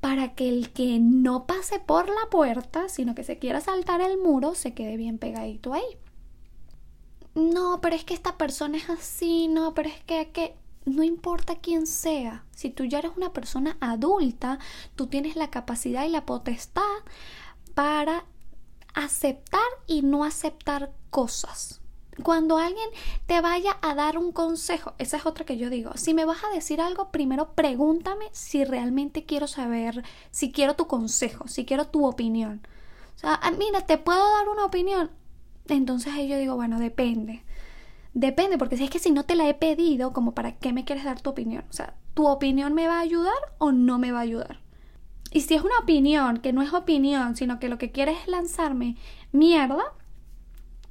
para 0.00 0.34
que 0.34 0.48
el 0.48 0.70
que 0.72 0.98
no 1.00 1.46
pase 1.46 1.80
por 1.80 2.08
la 2.08 2.30
puerta, 2.30 2.88
sino 2.88 3.14
que 3.14 3.24
se 3.24 3.38
quiera 3.38 3.60
saltar 3.60 4.00
el 4.00 4.18
muro, 4.18 4.54
se 4.54 4.72
quede 4.72 4.96
bien 4.96 5.18
pegadito 5.18 5.74
ahí. 5.74 5.98
No, 7.34 7.80
pero 7.80 7.96
es 7.96 8.04
que 8.04 8.14
esta 8.14 8.36
persona 8.36 8.78
es 8.78 8.88
así, 8.90 9.48
no, 9.48 9.74
pero 9.74 9.88
es 9.88 10.02
que, 10.04 10.30
que 10.30 10.56
no 10.88 11.02
importa 11.02 11.56
quién 11.56 11.86
sea, 11.86 12.44
si 12.54 12.70
tú 12.70 12.84
ya 12.84 12.98
eres 12.98 13.12
una 13.16 13.32
persona 13.32 13.76
adulta, 13.80 14.58
tú 14.96 15.06
tienes 15.06 15.36
la 15.36 15.50
capacidad 15.50 16.04
y 16.04 16.10
la 16.10 16.26
potestad 16.26 16.82
para 17.74 18.24
aceptar 18.94 19.60
y 19.86 20.02
no 20.02 20.24
aceptar 20.24 20.92
cosas 21.10 21.80
cuando 22.22 22.58
alguien 22.58 22.88
te 23.26 23.40
vaya 23.40 23.76
a 23.80 23.94
dar 23.94 24.18
un 24.18 24.32
consejo, 24.32 24.94
esa 24.98 25.16
es 25.16 25.26
otra 25.26 25.44
que 25.44 25.56
yo 25.56 25.70
digo, 25.70 25.92
si 25.96 26.14
me 26.14 26.24
vas 26.24 26.42
a 26.44 26.54
decir 26.54 26.80
algo, 26.80 27.10
primero 27.10 27.52
pregúntame 27.54 28.26
si 28.32 28.64
realmente 28.64 29.24
quiero 29.24 29.46
saber, 29.46 30.04
si 30.30 30.52
quiero 30.52 30.74
tu 30.74 30.86
consejo, 30.86 31.48
si 31.48 31.64
quiero 31.64 31.86
tu 31.86 32.06
opinión. 32.06 32.66
O 33.16 33.18
sea, 33.18 33.34
ah, 33.42 33.50
mira, 33.52 33.86
¿te 33.86 33.98
puedo 33.98 34.24
dar 34.36 34.48
una 34.48 34.64
opinión? 34.64 35.10
Entonces 35.68 36.12
ahí 36.14 36.28
yo 36.28 36.38
digo, 36.38 36.56
bueno, 36.56 36.78
depende. 36.78 37.44
Depende, 38.18 38.58
porque 38.58 38.76
si 38.76 38.82
es 38.82 38.90
que 38.90 38.98
si 38.98 39.12
no 39.12 39.24
te 39.24 39.36
la 39.36 39.48
he 39.48 39.54
pedido, 39.54 40.12
como 40.12 40.34
para 40.34 40.56
qué 40.56 40.72
me 40.72 40.84
quieres 40.84 41.04
dar 41.04 41.20
tu 41.20 41.30
opinión. 41.30 41.64
O 41.70 41.72
sea, 41.72 41.94
¿tu 42.14 42.26
opinión 42.26 42.74
me 42.74 42.88
va 42.88 42.96
a 42.96 43.02
ayudar 43.02 43.38
o 43.58 43.70
no 43.70 44.00
me 44.00 44.10
va 44.10 44.18
a 44.18 44.22
ayudar? 44.22 44.58
Y 45.30 45.42
si 45.42 45.54
es 45.54 45.62
una 45.62 45.78
opinión 45.78 46.38
que 46.38 46.52
no 46.52 46.62
es 46.62 46.72
opinión, 46.74 47.36
sino 47.36 47.60
que 47.60 47.68
lo 47.68 47.78
que 47.78 47.92
quieres 47.92 48.18
es 48.18 48.26
lanzarme 48.26 48.96
mierda, 49.30 49.94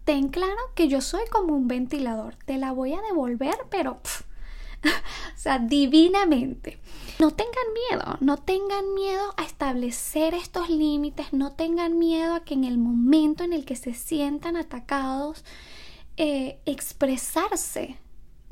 ten 0.06 0.30
claro 0.30 0.56
que 0.74 0.88
yo 0.88 1.02
soy 1.02 1.28
como 1.30 1.54
un 1.54 1.68
ventilador. 1.68 2.36
Te 2.46 2.58
la 2.58 2.72
voy 2.72 2.94
a 2.94 3.02
devolver, 3.02 3.58
pero... 3.70 4.00
o 4.86 5.38
sea, 5.38 5.60
divinamente. 5.60 6.80
No 7.20 7.32
tengan 7.32 7.66
miedo, 7.90 8.18
no 8.22 8.38
tengan 8.38 8.94
miedo 8.94 9.34
a 9.36 9.44
establecer 9.44 10.34
estos 10.34 10.70
límites, 10.70 11.34
no 11.34 11.52
tengan 11.52 12.00
miedo 12.00 12.36
a 12.36 12.46
que 12.46 12.54
en 12.54 12.64
el 12.64 12.78
momento 12.78 13.44
en 13.44 13.52
el 13.52 13.66
que 13.66 13.76
se 13.76 13.94
sientan 13.94 14.56
atacados, 14.56 15.44
eh, 16.18 16.60
expresarse. 16.66 17.98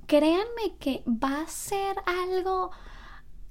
Créanme 0.08 0.78
que 0.80 1.04
va 1.08 1.42
a 1.42 1.48
ser 1.48 1.96
algo 2.06 2.72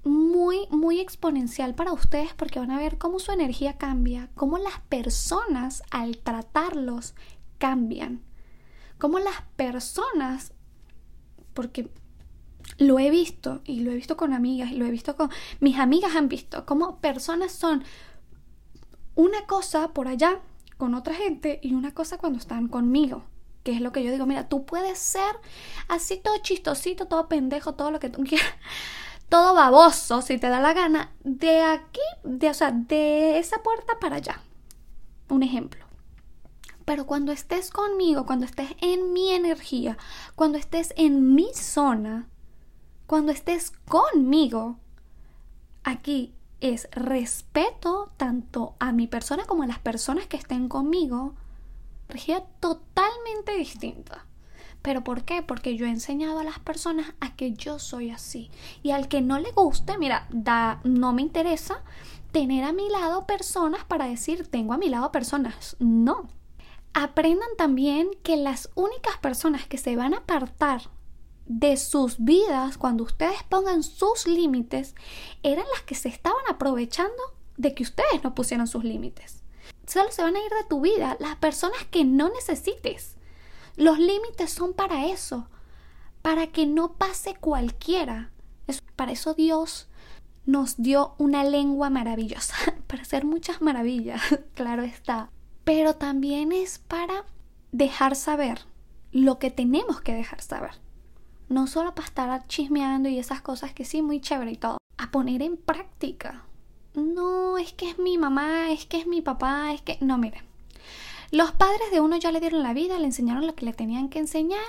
muy, 0.05 0.69
muy 0.71 1.01
exponencial 1.01 1.75
para 1.75 1.93
ustedes 1.93 2.35
porque 2.35 2.61
van 2.61 2.71
a 2.71 2.79
ver 2.79 2.99
cómo 2.99 3.19
su 3.19 3.33
energía 3.33 3.77
cambia, 3.77 4.31
cómo 4.35 4.59
las 4.59 4.81
personas 4.89 5.83
al 5.91 6.19
tratarlos 6.19 7.15
cambian. 7.59 8.23
Como 8.99 9.19
las 9.19 9.43
personas, 9.57 10.53
porque 11.53 11.91
lo 12.79 12.99
he 12.99 13.11
visto 13.11 13.63
y 13.65 13.81
lo 13.81 13.91
he 13.91 13.97
visto 13.97 14.17
con 14.17 14.33
amigas 14.33 14.71
y 14.71 14.77
lo 14.77 14.87
he 14.87 14.91
visto 14.91 15.17
con 15.17 15.31
mis 15.61 15.79
amigas 15.79 16.17
han 16.17 16.29
visto 16.29 16.65
cómo 16.65 16.99
personas 17.01 17.53
son 17.53 17.85
una 19.15 19.47
cosa 19.47 19.93
por 19.93 20.09
allá 20.09 20.41
con 20.77 20.95
otra 20.95 21.15
gente 21.15 21.61
y 21.63 21.75
una 21.75 21.95
cosa 21.95 22.19
cuando 22.19 22.39
están 22.39 22.69
conmigo. 22.69 23.25
Que 23.65 23.73
es 23.73 23.81
lo 23.81 23.91
que 23.91 24.05
yo 24.05 24.13
digo, 24.13 24.27
mira, 24.27 24.49
tú 24.49 24.65
puedes 24.65 24.99
ser 24.99 25.35
así 25.89 26.19
todo 26.19 26.37
chistosito, 26.39 27.07
todo 27.07 27.29
pendejo, 27.29 27.75
todo 27.75 27.91
lo 27.91 27.99
que 27.99 28.11
tú 28.11 28.23
quieras, 28.23 28.47
todo 29.29 29.55
baboso, 29.55 30.23
si 30.23 30.39
te 30.39 30.49
da 30.49 30.61
la 30.61 30.73
gana, 30.73 31.13
de 31.25 31.63
aquí, 31.63 32.01
de, 32.23 32.51
o 32.51 32.55
sea, 32.55 32.71
de 32.71 33.39
esa 33.39 33.63
puerta 33.63 33.95
para 34.01 34.17
allá. 34.17 34.41
Un 35.29 35.43
ejemplo. 35.43 35.85
Pero 36.85 37.07
cuando 37.07 37.33
estés 37.33 37.71
conmigo, 37.71 38.27
cuando 38.27 38.45
estés 38.45 38.71
en 38.81 39.13
mi 39.13 39.31
energía, 39.31 39.97
cuando 40.37 40.59
estés 40.59 40.93
en 40.97 41.35
mi 41.35 41.49
zona, 41.55 42.29
cuando 43.07 43.33
estés 43.33 43.73
conmigo, 43.89 44.77
aquí 45.83 46.35
es 46.61 46.89
respeto 46.93 48.11
tanto 48.17 48.75
a 48.79 48.93
mi 48.93 49.07
persona 49.07 49.45
como 49.45 49.63
a 49.63 49.67
las 49.67 49.79
personas 49.79 50.27
que 50.27 50.37
estén 50.37 50.69
conmigo, 50.69 51.35
energía 52.09 52.45
totalmente 52.61 53.57
distinta. 53.57 54.27
¿Pero 54.83 55.03
por 55.03 55.25
qué? 55.25 55.43
Porque 55.43 55.77
yo 55.77 55.87
he 55.87 55.89
enseñado 55.89 56.39
a 56.41 56.45
las 56.45 56.59
personas 56.59 57.15
a 57.19 57.37
que 57.37 57.55
yo 57.55 57.79
soy 57.79 58.11
así. 58.11 58.51
Y 58.83 58.91
al 58.91 59.09
que 59.09 59.23
no 59.23 59.39
le 59.39 59.51
guste, 59.53 59.97
mira, 59.97 60.27
da, 60.31 60.83
no 60.85 61.15
me 61.15 61.23
interesa 61.23 61.83
tener 62.33 62.65
a 62.65 62.73
mi 62.73 62.91
lado 62.91 63.27
personas 63.27 63.85
para 63.85 64.07
decir, 64.07 64.47
tengo 64.49 64.75
a 64.75 64.77
mi 64.77 64.91
lado 64.91 65.11
personas. 65.11 65.77
No. 65.79 66.29
Aprendan 66.93 67.49
también 67.57 68.11
que 68.23 68.37
las 68.37 68.71
únicas 68.75 69.17
personas 69.19 69.67
que 69.67 69.79
se 69.79 69.97
van 69.97 70.13
a 70.13 70.19
apartar 70.19 70.83
de 71.47 71.77
sus 71.77 72.17
vidas 72.19 72.77
cuando 72.77 73.05
ustedes 73.05 73.43
pongan 73.49 73.83
sus 73.83 74.27
límites 74.27 74.95
eran 75.43 75.65
las 75.73 75.83
que 75.83 75.95
se 75.95 76.09
estaban 76.09 76.43
aprovechando 76.49 77.23
de 77.57 77.75
que 77.75 77.85
ustedes 77.85 78.23
no 78.23 78.35
pusieran 78.35 78.67
sus 78.67 78.85
límites. 78.85 79.44
Solo 79.87 80.11
se 80.11 80.23
van 80.23 80.37
a 80.37 80.45
ir 80.45 80.51
de 80.51 80.69
tu 80.69 80.81
vida 80.81 81.17
las 81.21 81.37
personas 81.37 81.85
que 81.91 82.05
no 82.05 82.29
necesites. 82.31 83.17
Los 83.77 83.99
límites 83.99 84.51
son 84.51 84.73
para 84.73 85.07
eso, 85.07 85.49
para 86.23 86.47
que 86.49 86.67
no 86.67 86.95
pase 86.95 87.35
cualquiera. 87.35 88.31
para 88.97 89.13
eso 89.13 89.35
Dios 89.35 89.89
nos 90.47 90.77
dio 90.77 91.15
una 91.19 91.45
lengua 91.45 91.91
maravillosa, 91.91 92.55
para 92.87 93.03
hacer 93.03 93.25
muchas 93.25 93.61
maravillas, 93.63 94.21
claro 94.55 94.83
está. 94.83 95.31
Pero 95.65 95.95
también 95.95 96.53
es 96.53 96.79
para 96.79 97.25
dejar 97.73 98.15
saber 98.15 98.61
lo 99.11 99.39
que 99.39 99.51
tenemos 99.51 100.01
que 100.01 100.15
dejar 100.15 100.41
saber. 100.43 100.73
No 101.49 101.67
solo 101.67 101.95
para 101.95 102.07
estar 102.07 102.47
chismeando 102.47 103.09
y 103.09 103.19
esas 103.19 103.41
cosas 103.41 103.73
que 103.73 103.85
sí, 103.85 104.03
muy 104.03 104.21
chévere 104.21 104.53
y 104.53 104.57
todo. 104.57 104.79
A 104.99 105.11
poner 105.11 105.43
en 105.43 105.57
práctica. 105.57 106.45
No, 106.95 107.59
es 107.59 107.73
que 107.73 107.91
es 107.91 107.99
mi 107.99 108.19
mamá, 108.19 108.71
es 108.71 108.87
que 108.87 108.99
es 108.99 109.07
mi 109.07 109.21
papá, 109.21 109.73
es 109.73 109.83
que... 109.83 109.99
No, 110.01 110.17
miren. 110.19 110.43
Los 111.31 111.53
padres 111.53 111.91
de 111.91 112.01
uno 112.01 112.17
ya 112.17 112.31
le 112.31 112.41
dieron 112.41 112.63
la 112.63 112.75
vida, 112.75 112.99
le 112.99 113.07
enseñaron 113.07 113.47
lo 113.47 113.55
que 113.55 113.65
le 113.65 113.73
tenían 113.73 114.09
que 114.09 114.21
enseñar. 114.21 114.61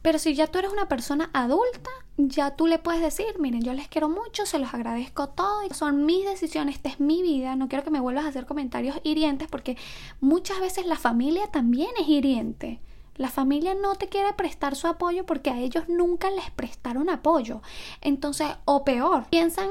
Pero 0.00 0.18
si 0.18 0.34
ya 0.34 0.46
tú 0.46 0.58
eres 0.58 0.72
una 0.72 0.88
persona 0.88 1.30
adulta, 1.32 1.90
ya 2.16 2.56
tú 2.56 2.66
le 2.66 2.78
puedes 2.78 3.00
decir, 3.00 3.38
miren, 3.38 3.62
yo 3.62 3.72
les 3.72 3.88
quiero 3.88 4.08
mucho, 4.08 4.46
se 4.46 4.58
los 4.58 4.72
agradezco 4.72 5.30
todo, 5.30 5.62
son 5.72 6.04
mis 6.04 6.24
decisiones, 6.24 6.76
esta 6.76 6.90
es 6.90 7.00
mi 7.00 7.22
vida, 7.22 7.56
no 7.56 7.68
quiero 7.68 7.84
que 7.84 7.90
me 7.90 8.00
vuelvas 8.00 8.24
a 8.24 8.28
hacer 8.28 8.46
comentarios 8.46 9.00
hirientes 9.02 9.48
porque 9.48 9.76
muchas 10.20 10.60
veces 10.60 10.86
la 10.86 10.96
familia 10.96 11.46
también 11.48 11.90
es 11.98 12.08
hiriente. 12.08 12.80
La 13.16 13.28
familia 13.28 13.74
no 13.74 13.94
te 13.94 14.08
quiere 14.08 14.32
prestar 14.32 14.76
su 14.76 14.88
apoyo 14.88 15.24
porque 15.24 15.50
a 15.50 15.58
ellos 15.58 15.88
nunca 15.88 16.30
les 16.30 16.50
prestaron 16.50 17.08
apoyo. 17.08 17.62
Entonces, 18.00 18.48
o 18.64 18.84
peor, 18.84 19.26
piensan 19.30 19.68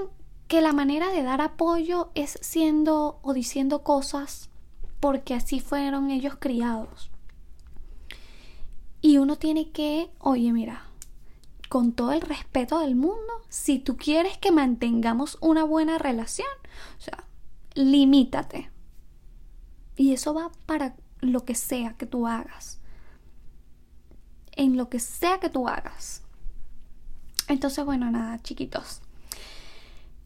que 0.54 0.62
la 0.62 0.72
manera 0.72 1.10
de 1.10 1.24
dar 1.24 1.42
apoyo 1.42 2.12
es 2.13 2.38
siendo 2.44 3.18
o 3.24 3.34
diciendo 3.34 3.82
cosas 3.82 4.52
porque 5.00 5.34
así 5.34 5.60
fueron 5.60 6.12
ellos 6.12 6.36
criados. 6.39 7.10
Y 9.02 9.18
uno 9.18 9.38
tiene 9.38 9.72
que, 9.72 10.12
oye, 10.20 10.54
mira, 10.54 10.84
con 11.70 11.92
todo 11.92 12.12
el 12.12 12.22
respeto 12.22 12.78
del 12.78 12.94
mundo, 12.94 13.34
si 13.50 13.80
tú 13.80 13.98
quieres 13.98 14.38
que 14.38 14.52
mantengamos 14.52 15.39
una 15.42 15.63
buena 15.63 15.98
relación, 15.98 16.46
o 17.00 17.02
sea, 17.02 17.24
limítate. 17.74 18.70
Y 19.96 20.13
eso 20.13 20.36
va 20.36 20.52
para 20.68 20.96
lo 21.20 21.46
que 21.46 21.56
sea 21.56 21.94
que 21.98 22.06
tú 22.06 22.28
hagas. 22.28 22.80
En 24.52 24.78
lo 24.78 24.88
que 24.88 25.00
sea 25.00 25.39
que 25.39 25.50
tú 25.50 25.68
hagas. 25.68 26.22
Entonces, 27.48 27.84
bueno, 27.84 28.12
nada, 28.12 28.39
chiquitos. 28.44 29.02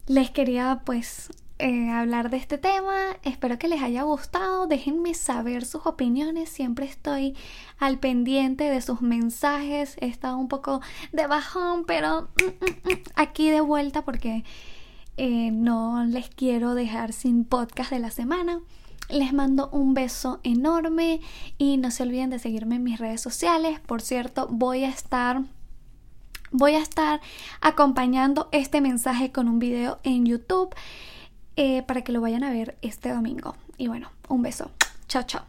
Les 0.08 0.32
quería 0.32 0.84
pues 0.86 1.30
eh, 1.60 1.90
hablar 1.90 2.30
de 2.30 2.38
este 2.38 2.58
tema. 2.58 2.96
Espero 3.24 3.60
que 3.60 3.68
les 3.68 3.82
haya 3.82 4.04
gustado. 4.04 4.66
Déjenme 4.66 5.14
saber 5.14 5.66
sus 5.66 5.86
opiniones. 5.86 6.48
Siempre 6.48 6.86
estoy 6.86 7.36
al 7.78 8.00
pendiente 8.00 8.64
de 8.64 8.82
sus 8.82 9.02
mensajes. 9.02 9.98
He 10.00 10.08
estado 10.08 10.38
un 10.38 10.48
poco 10.48 10.80
de 11.12 11.28
bajón, 11.28 11.84
pero 11.86 12.30
mm, 12.42 12.46
mm, 12.46 12.94
mm, 12.94 13.04
aquí 13.16 13.50
de 13.50 13.60
vuelta 13.60 14.06
porque 14.06 14.46
eh, 15.18 15.52
no 15.52 16.06
les 16.06 16.30
quiero 16.30 16.74
dejar 16.74 17.12
sin 17.12 17.44
podcast 17.44 17.92
de 17.92 18.00
la 18.00 18.12
semana. 18.12 18.62
Les 19.10 19.34
mando 19.34 19.70
un 19.74 19.94
beso 19.94 20.40
enorme 20.44 21.20
y 21.58 21.76
no 21.76 21.92
se 21.92 22.04
olviden 22.04 22.30
de 22.30 22.40
seguirme 22.40 22.76
en 22.76 22.84
mis 22.84 23.00
redes 23.00 23.20
sociales. 23.20 23.82
Por 23.82 24.02
cierto, 24.02 24.48
voy 24.50 24.86
a 24.86 24.90
estar 24.90 25.44
voy 26.52 26.76
a 26.76 26.80
estar 26.80 27.22
acompañando 27.62 28.50
este 28.52 28.82
mensaje 28.82 29.32
con 29.32 29.48
un 29.48 29.60
video 29.60 30.00
en 30.04 30.26
YouTube. 30.26 30.76
Eh, 31.60 31.82
para 31.82 32.04
que 32.04 32.12
lo 32.12 32.22
vayan 32.22 32.44
a 32.44 32.52
ver 32.52 32.78
este 32.84 33.10
domingo. 33.10 33.56
Y 33.78 33.88
bueno, 33.88 34.12
un 34.28 34.44
beso. 34.44 34.70
Chao, 35.08 35.24
chao. 35.24 35.48